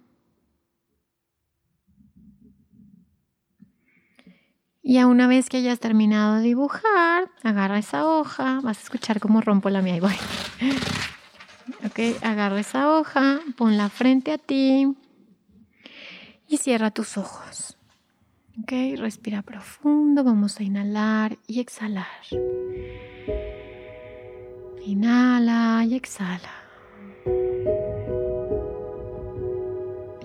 Y 4.87 4.99
a 4.99 5.07
una 5.07 5.27
vez 5.27 5.49
que 5.49 5.57
hayas 5.57 5.81
terminado 5.81 6.35
de 6.35 6.43
dibujar, 6.43 7.29
agarra 7.43 7.77
esa 7.77 8.07
hoja. 8.07 8.61
Vas 8.63 8.77
a 8.77 8.81
escuchar 8.83 9.19
cómo 9.19 9.41
rompo 9.41 9.69
la 9.69 9.81
mía 9.81 9.97
y 9.97 9.99
voy. 9.99 10.13
ok, 11.85 12.23
agarra 12.23 12.57
esa 12.57 12.89
hoja, 12.97 13.41
ponla 13.57 13.89
frente 13.89 14.31
a 14.31 14.37
ti 14.37 14.95
y 16.47 16.55
cierra 16.55 16.91
tus 16.91 17.17
ojos. 17.17 17.77
Ok, 18.63 18.71
respira 18.97 19.41
profundo. 19.41 20.23
Vamos 20.23 20.57
a 20.57 20.63
inhalar 20.63 21.37
y 21.47 21.59
exhalar. 21.59 22.07
Inhala 24.85 25.83
y 25.83 25.95
exhala. 25.95 26.53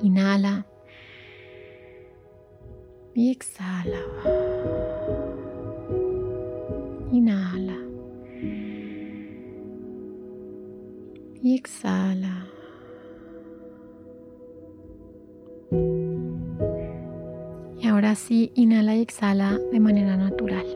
Inhala 0.01 0.66
y 3.14 3.33
exhala. 3.33 4.52
Inhala. 7.23 7.79
Y 11.41 11.55
exhala. 11.55 12.49
Y 17.79 17.87
ahora 17.87 18.17
sí, 18.17 18.51
inhala 18.57 18.97
y 18.97 19.03
exhala 19.03 19.57
de 19.71 19.79
manera 19.79 20.17
natural. 20.17 20.67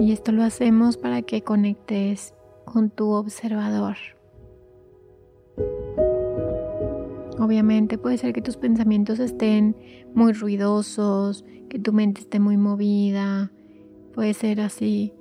Y 0.00 0.10
esto 0.10 0.32
lo 0.32 0.42
hacemos 0.42 0.96
para 0.96 1.22
que 1.22 1.42
conectes 1.42 2.34
con 2.64 2.90
tu 2.90 3.12
observador. 3.12 3.94
Obviamente 7.44 7.98
puede 7.98 8.16
ser 8.16 8.32
que 8.32 8.40
tus 8.40 8.56
pensamientos 8.56 9.18
estén 9.18 9.76
muy 10.14 10.32
ruidosos, 10.32 11.44
que 11.68 11.78
tu 11.78 11.92
mente 11.92 12.22
esté 12.22 12.40
muy 12.40 12.56
movida, 12.56 13.52
puede 14.14 14.32
ser 14.32 14.62
así, 14.62 15.12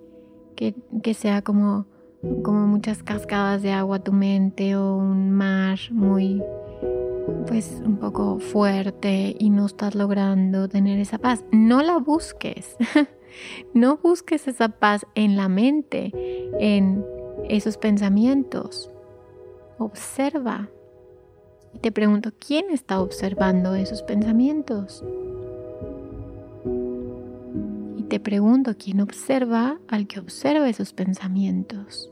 que, 0.55 0.73
que 1.01 1.15
sea 1.15 1.41
como, 1.41 1.86
como 2.41 2.65
muchas 2.65 3.03
cascadas 3.03 3.62
de 3.62 3.73
agua 3.73 3.99
tu 3.99 4.13
mente 4.13 4.77
o 4.77 4.95
un 4.95 5.31
mar 5.31 5.77
muy, 5.91 6.41
pues 7.45 7.81
un 7.86 7.97
poco 7.97 8.39
fuerte 8.39 9.36
y 9.38 9.49
no 9.49 9.65
estás 9.65 9.93
logrando 9.93 10.69
tener 10.69 10.99
esa 10.99 11.17
paz. 11.17 11.43
No 11.51 11.81
la 11.81 11.97
busques. 11.97 12.77
No 13.73 13.97
busques 13.97 14.47
esa 14.47 14.69
paz 14.69 15.07
en 15.15 15.36
la 15.36 15.49
mente, 15.49 16.12
en 16.59 17.03
esos 17.49 17.79
pensamientos. 17.79 18.91
Observa. 19.79 20.69
Y 21.73 21.79
te 21.79 21.91
pregunto, 21.91 22.31
¿quién 22.39 22.65
está 22.71 23.01
observando 23.01 23.75
esos 23.75 24.03
pensamientos? 24.03 25.03
Y 27.97 28.03
te 28.03 28.19
pregunto, 28.19 28.75
¿quién 28.77 29.01
observa 29.01 29.79
al 29.88 30.07
que 30.07 30.19
observa 30.19 30.69
esos 30.69 30.93
pensamientos? 30.93 32.12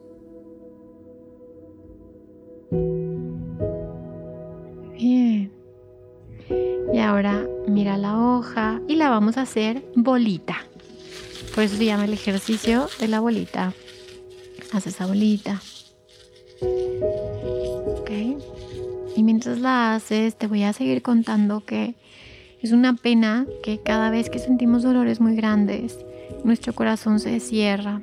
Bien. 4.94 5.52
Y 6.94 7.00
ahora 7.00 7.48
mira 7.68 7.98
la 7.98 8.18
hoja 8.18 8.82
y 8.88 8.96
la 8.96 9.10
vamos 9.10 9.38
a 9.38 9.42
hacer 9.42 9.84
bolita. 9.96 10.58
Por 11.56 11.64
eso 11.64 11.76
se 11.76 11.86
llama 11.86 12.06
el 12.06 12.14
ejercicio 12.14 12.88
de 13.00 13.08
la 13.08 13.20
bolita. 13.20 13.74
Haz 14.72 14.88
esa 14.88 15.06
bolita. 15.06 15.62
¿Ok? 16.62 18.12
Y 19.16 19.24
mientras 19.24 19.60
la 19.60 19.96
haces, 19.96 20.38
te 20.38 20.48
voy 20.48 20.64
a 20.64 20.74
seguir 20.74 21.02
contando 21.02 21.66
que 21.66 21.96
es 22.62 22.72
una 22.72 22.96
pena 22.96 23.48
que 23.64 23.80
cada 23.80 24.10
vez 24.10 24.30
que 24.30 24.40
sentimos 24.40 24.84
dolores 24.84 25.20
muy 25.20 25.36
grandes, 25.36 25.98
nuestro 26.44 26.74
corazón 26.74 27.20
se 27.20 27.40
cierra. 27.40 28.02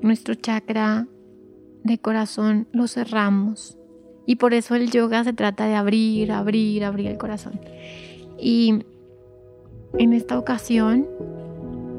Nuestro 0.00 0.34
chakra 0.34 1.06
de 1.82 1.98
corazón 1.98 2.66
lo 2.72 2.88
cerramos. 2.88 3.78
Y 4.26 4.36
por 4.36 4.54
eso 4.54 4.74
el 4.74 4.90
yoga 4.90 5.22
se 5.24 5.32
trata 5.32 5.66
de 5.66 5.74
abrir, 5.74 6.32
abrir, 6.32 6.84
abrir 6.84 7.08
el 7.08 7.18
corazón. 7.18 7.60
Y 8.38 8.80
en 9.98 10.12
esta 10.12 10.38
ocasión 10.38 11.06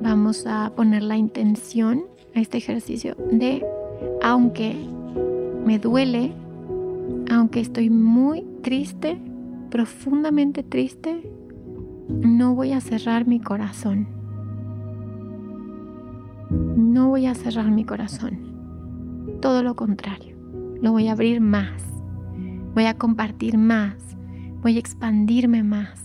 vamos 0.01 0.45
a 0.47 0.71
poner 0.75 1.03
la 1.03 1.17
intención 1.17 2.05
a 2.35 2.39
este 2.41 2.57
ejercicio 2.57 3.15
de, 3.31 3.63
aunque 4.21 4.75
me 5.65 5.79
duele, 5.79 6.31
aunque 7.29 7.59
estoy 7.59 7.89
muy 7.89 8.43
triste, 8.61 9.19
profundamente 9.69 10.63
triste, 10.63 11.29
no 12.07 12.55
voy 12.55 12.71
a 12.71 12.81
cerrar 12.81 13.27
mi 13.27 13.39
corazón. 13.39 14.07
No 16.49 17.09
voy 17.09 17.25
a 17.25 17.35
cerrar 17.35 17.71
mi 17.71 17.83
corazón. 17.83 18.39
Todo 19.41 19.63
lo 19.63 19.75
contrario, 19.75 20.35
lo 20.81 20.91
voy 20.91 21.07
a 21.07 21.13
abrir 21.13 21.41
más. 21.41 21.83
Voy 22.73 22.85
a 22.85 22.93
compartir 22.95 23.57
más. 23.57 23.95
Voy 24.61 24.77
a 24.77 24.79
expandirme 24.79 25.63
más. 25.63 25.99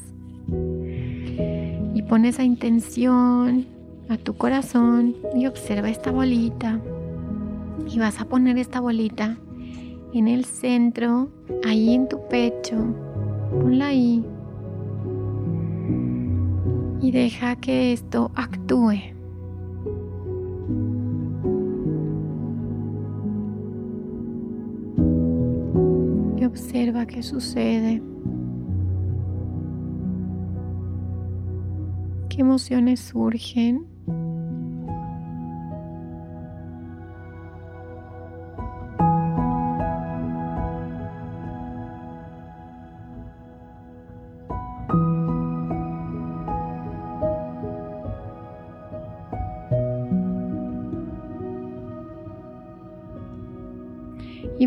Y 1.95 2.03
pon 2.03 2.25
esa 2.25 2.45
intención 2.45 3.67
a 4.09 4.17
tu 4.17 4.35
corazón 4.35 5.15
y 5.35 5.47
observa 5.47 5.91
esta 5.91 6.11
bolita. 6.11 6.81
Y 7.89 7.99
vas 7.99 8.21
a 8.21 8.25
poner 8.25 8.59
esta 8.59 8.81
bolita 8.81 9.37
en 10.13 10.29
el 10.29 10.45
centro, 10.45 11.29
ahí 11.65 11.95
en 11.95 12.09
tu 12.09 12.19
pecho. 12.29 12.77
Ponla 13.51 13.87
ahí. 13.87 14.25
Y 17.01 17.11
deja 17.13 17.57
que 17.57 17.93
esto 17.93 18.31
actúe. 18.35 18.99
Y 26.37 26.45
observa 26.45 27.07
qué 27.07 27.23
sucede. 27.23 28.03
¿Qué 32.29 32.41
emociones 32.41 33.01
surgen? 33.01 33.90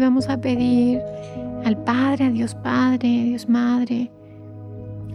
Vamos 0.03 0.27
a 0.27 0.39
pedir 0.39 1.01
al 1.63 1.81
Padre, 1.83 2.25
a 2.25 2.29
Dios 2.29 2.55
Padre, 2.55 3.07
Dios 3.07 3.47
Madre, 3.47 4.11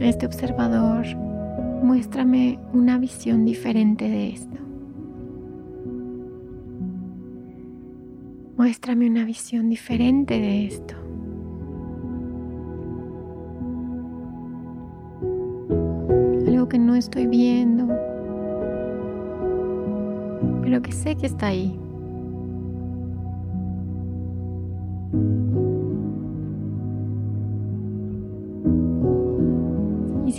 a 0.00 0.04
este 0.04 0.24
observador, 0.24 1.04
muéstrame 1.82 2.58
una 2.72 2.98
visión 2.98 3.44
diferente 3.44 4.08
de 4.08 4.30
esto. 4.30 4.56
Muéstrame 8.56 9.08
una 9.08 9.24
visión 9.24 9.68
diferente 9.68 10.40
de 10.40 10.66
esto. 10.66 10.94
Algo 16.46 16.68
que 16.68 16.78
no 16.78 16.94
estoy 16.94 17.26
viendo, 17.26 17.86
pero 20.62 20.80
que 20.80 20.92
sé 20.92 21.14
que 21.14 21.26
está 21.26 21.48
ahí. 21.48 21.78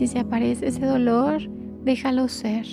Si 0.09 0.17
aparece 0.17 0.67
ese 0.67 0.83
dolor, 0.83 1.39
déjalo 1.83 2.27
ser, 2.27 2.65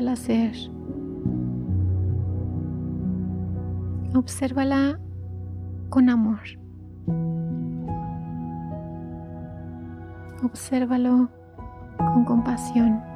déjala. 0.00 0.70
Obsérvala 4.14 4.98
con 5.90 6.08
amor. 6.08 6.40
Obsérvalo 10.42 11.28
con 11.98 12.24
compasión. 12.24 13.09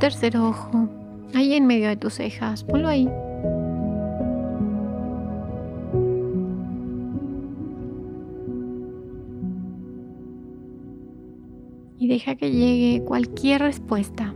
Tercer 0.00 0.34
ojo, 0.38 0.88
ahí 1.34 1.52
en 1.52 1.66
medio 1.66 1.88
de 1.88 1.96
tus 1.96 2.14
cejas. 2.14 2.64
Ponlo 2.64 2.88
ahí. 2.88 3.08
Y 11.98 12.08
deja 12.08 12.34
que 12.34 12.50
llegue 12.50 13.04
cualquier 13.04 13.60
respuesta. 13.60 14.34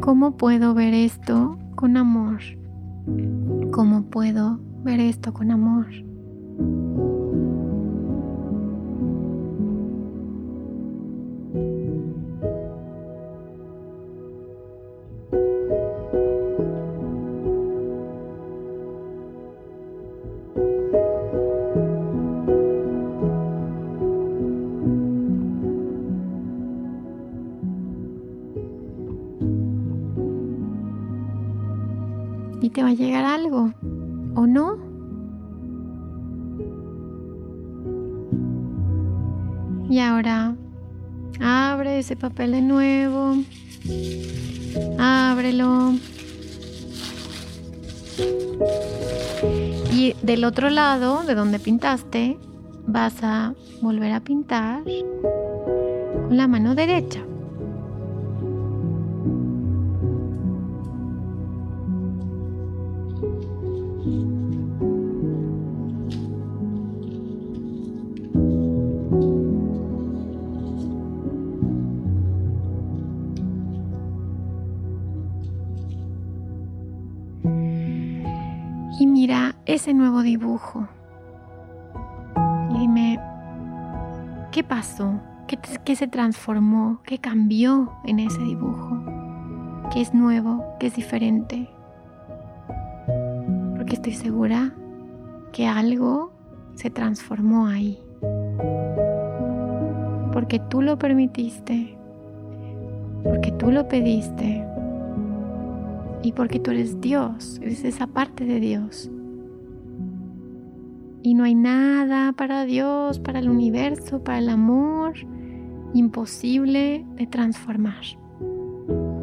¿Cómo 0.00 0.36
puedo 0.36 0.74
ver 0.74 0.92
esto 0.92 1.58
con 1.74 1.96
amor? 1.96 2.40
¿Cómo 3.70 4.02
puedo 4.02 4.60
ver 4.82 5.00
esto 5.00 5.32
con 5.32 5.50
amor? 5.50 5.86
Papel 42.16 42.52
de 42.52 42.62
nuevo, 42.62 43.36
ábrelo. 44.98 45.94
Y 49.92 50.14
del 50.22 50.44
otro 50.44 50.70
lado, 50.70 51.22
de 51.24 51.34
donde 51.34 51.58
pintaste, 51.58 52.38
vas 52.86 53.14
a 53.22 53.54
volver 53.80 54.12
a 54.12 54.20
pintar 54.20 54.82
con 54.84 56.36
la 56.36 56.48
mano 56.48 56.74
derecha. 56.74 57.24
Ese 79.82 79.94
nuevo 79.94 80.22
dibujo. 80.22 80.86
Y 82.70 82.78
dime, 82.78 83.18
¿qué 84.52 84.62
pasó? 84.62 85.18
¿Qué, 85.48 85.96
se 85.96 86.06
transformó? 86.06 87.00
¿Qué 87.02 87.18
cambió 87.18 87.92
en 88.04 88.20
ese 88.20 88.38
dibujo? 88.42 88.96
¿Qué 89.92 90.00
es 90.00 90.14
nuevo? 90.14 90.64
¿Qué 90.78 90.86
es 90.86 90.94
diferente? 90.94 91.68
Porque 93.76 93.94
estoy 93.94 94.12
segura 94.12 94.72
que 95.50 95.66
algo 95.66 96.30
se 96.76 96.88
transformó 96.88 97.66
ahí. 97.66 98.00
Porque 100.32 100.60
tú 100.60 100.80
lo 100.80 100.96
permitiste. 100.96 101.98
Porque 103.24 103.50
tú 103.50 103.72
lo 103.72 103.88
pediste 103.88 104.64
y 106.22 106.30
porque 106.30 106.60
tú 106.60 106.70
eres 106.70 107.00
Dios, 107.00 107.58
eres 107.60 107.82
esa 107.82 108.06
parte 108.06 108.44
de 108.44 108.60
Dios. 108.60 109.10
Y 111.22 111.34
no 111.34 111.44
hay 111.44 111.54
nada 111.54 112.32
para 112.32 112.64
Dios, 112.64 113.20
para 113.20 113.38
el 113.38 113.48
universo, 113.48 114.22
para 114.22 114.38
el 114.38 114.48
amor, 114.48 115.14
imposible 115.94 117.04
de 117.16 117.26
transformar. 117.26 118.02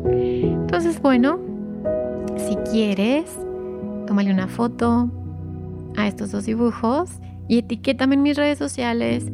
Entonces, 0.06 1.02
bueno, 1.02 1.40
si 2.38 2.56
quieres, 2.72 3.26
tómale 4.08 4.32
una 4.32 4.48
foto 4.48 5.12
a 5.98 6.08
estos 6.08 6.32
dos 6.32 6.46
dibujos 6.46 7.12
y 7.48 7.58
etiquétame 7.58 8.16
en 8.16 8.24
mis 8.24 8.38
redes 8.38 8.58
sociales 8.58 9.26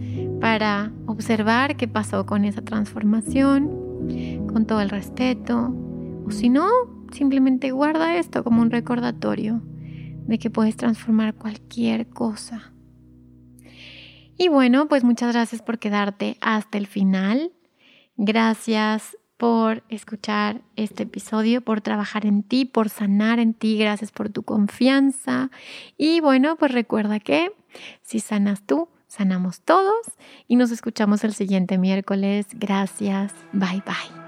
para 0.41 0.91
observar 1.05 1.75
qué 1.75 1.87
pasó 1.87 2.25
con 2.25 2.45
esa 2.45 2.61
transformación, 2.61 3.69
con 4.51 4.65
todo 4.65 4.81
el 4.81 4.89
respeto. 4.89 5.73
O 6.25 6.31
si 6.31 6.49
no, 6.49 6.67
Simplemente 7.15 7.71
guarda 7.71 8.17
esto 8.17 8.43
como 8.43 8.61
un 8.61 8.71
recordatorio 8.71 9.61
de 10.25 10.39
que 10.39 10.49
puedes 10.49 10.75
transformar 10.75 11.35
cualquier 11.35 12.07
cosa. 12.07 12.71
Y 14.37 14.49
bueno, 14.49 14.87
pues 14.87 15.03
muchas 15.03 15.33
gracias 15.33 15.61
por 15.61 15.79
quedarte 15.79 16.37
hasta 16.41 16.77
el 16.77 16.87
final. 16.87 17.51
Gracias 18.17 19.17
por 19.37 19.83
escuchar 19.89 20.61
este 20.75 21.03
episodio, 21.03 21.61
por 21.61 21.81
trabajar 21.81 22.25
en 22.25 22.43
ti, 22.43 22.65
por 22.65 22.89
sanar 22.89 23.39
en 23.39 23.53
ti. 23.53 23.77
Gracias 23.77 24.11
por 24.11 24.29
tu 24.29 24.43
confianza. 24.43 25.51
Y 25.97 26.19
bueno, 26.19 26.55
pues 26.57 26.71
recuerda 26.71 27.19
que 27.19 27.51
si 28.01 28.19
sanas 28.19 28.63
tú, 28.65 28.89
sanamos 29.07 29.61
todos. 29.61 30.05
Y 30.47 30.55
nos 30.55 30.71
escuchamos 30.71 31.23
el 31.23 31.33
siguiente 31.33 31.77
miércoles. 31.77 32.47
Gracias. 32.53 33.33
Bye 33.53 33.83
bye. 33.85 34.24